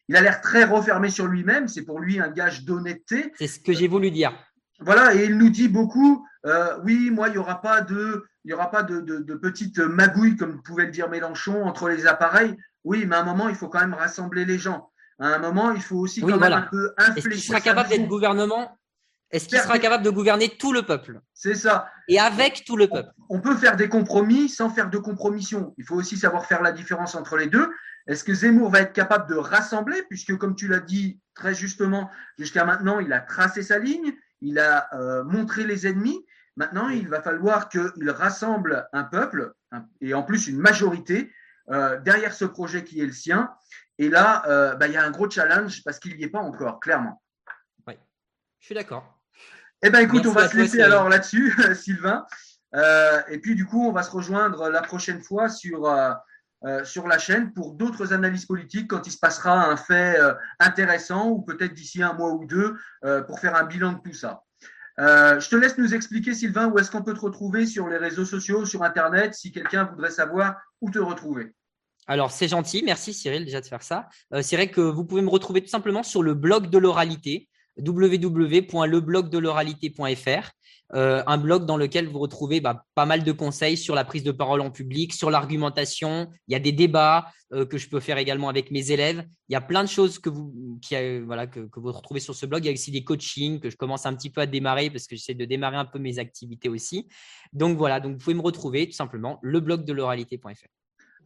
[0.07, 1.67] il a l'air très refermé sur lui-même.
[1.67, 3.31] C'est pour lui un gage d'honnêteté.
[3.35, 4.31] C'est ce que j'ai voulu dire.
[4.79, 5.15] Voilà.
[5.15, 6.25] Et il nous dit beaucoup
[6.83, 10.35] oui, moi, il n'y aura pas de il n'y aura pas de, de, petites magouilles,
[10.35, 12.57] comme pouvait le dire Mélenchon, entre les appareils.
[12.83, 14.89] Oui, mais à un moment, il faut quand même rassembler les gens.
[15.19, 17.17] À un moment, il faut aussi quand même un peu infléchir.
[17.17, 18.75] Est-ce qu'il sera capable d'être gouvernement?
[19.29, 21.21] Est-ce qu'il sera capable de gouverner tout le peuple?
[21.35, 21.91] C'est ça.
[22.07, 23.11] Et avec tout le peuple?
[23.29, 25.75] On peut faire des compromis sans faire de compromission.
[25.77, 27.69] Il faut aussi savoir faire la différence entre les deux.
[28.07, 32.09] Est-ce que Zemmour va être capable de rassembler, puisque comme tu l'as dit très justement,
[32.39, 36.25] jusqu'à maintenant, il a tracé sa ligne, il a euh, montré les ennemis.
[36.59, 39.53] Maintenant, il va falloir qu'il rassemble un peuple,
[40.01, 41.33] et en plus une majorité,
[41.71, 43.51] euh, derrière ce projet qui est le sien.
[43.97, 46.39] Et là, euh, bah, il y a un gros challenge parce qu'il n'y est pas
[46.39, 47.23] encore, clairement.
[47.87, 47.95] Oui,
[48.59, 49.19] je suis d'accord.
[49.81, 52.25] Eh bien, écoute, on va se laisser alors là-dessus, Sylvain.
[52.73, 55.87] et puis, du coup, on va se rejoindre la prochaine fois sur
[56.65, 60.33] euh, sur la chaîne pour d'autres analyses politiques quand il se passera un fait euh,
[60.59, 64.13] intéressant ou peut-être d'ici un mois ou deux euh, pour faire un bilan de tout
[64.13, 64.43] ça.
[64.99, 68.25] Je te laisse nous expliquer, Sylvain, où est-ce qu'on peut te retrouver sur les réseaux
[68.25, 71.53] sociaux, sur Internet, si quelqu'un voudrait savoir où te retrouver.
[72.07, 72.81] Alors, c'est gentil.
[72.83, 74.07] Merci, Cyril, déjà de faire ça.
[74.41, 77.48] c'est vrai que vous pouvez me retrouver tout simplement sur le blog de l'oralité
[77.85, 80.51] www.leblogdeloralité.fr,
[80.95, 84.23] euh, un blog dans lequel vous retrouvez bah, pas mal de conseils sur la prise
[84.23, 86.29] de parole en public, sur l'argumentation.
[86.47, 89.23] Il y a des débats euh, que je peux faire également avec mes élèves.
[89.49, 92.45] Il y a plein de choses que vous, qui, euh, que, vous retrouvez sur ce
[92.45, 92.63] blog.
[92.63, 95.05] Il y a aussi des coachings que je commence un petit peu à démarrer parce
[95.05, 97.07] que j'essaie de démarrer un peu mes activités aussi.
[97.53, 100.78] Donc voilà, donc vous pouvez me retrouver tout simplement le blog de l'oralité.fr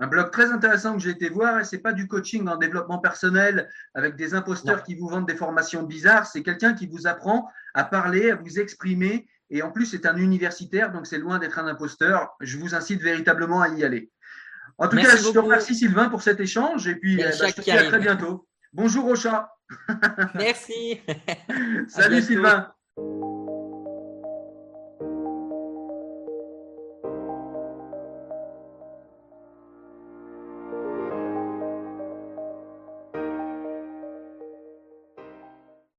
[0.04, 1.62] un blog très intéressant que j'ai été voir.
[1.62, 5.36] Et c'est pas du coaching en développement personnel avec des imposteurs qui vous vendent des
[5.36, 6.28] formations bizarres.
[6.28, 9.28] C'est quelqu'un qui vous apprend à parler, à vous exprimer.
[9.50, 12.36] Et en plus, c'est un universitaire, donc c'est loin d'être un imposteur.
[12.42, 14.12] Je vous incite véritablement à y aller.
[14.78, 16.86] En tout cas, je te remercie Sylvain pour cet échange.
[16.88, 18.46] Et puis, je te dis à très bientôt.
[18.74, 19.56] Bonjour au chat.
[20.36, 21.00] Merci.
[21.88, 22.74] Salut Sylvain.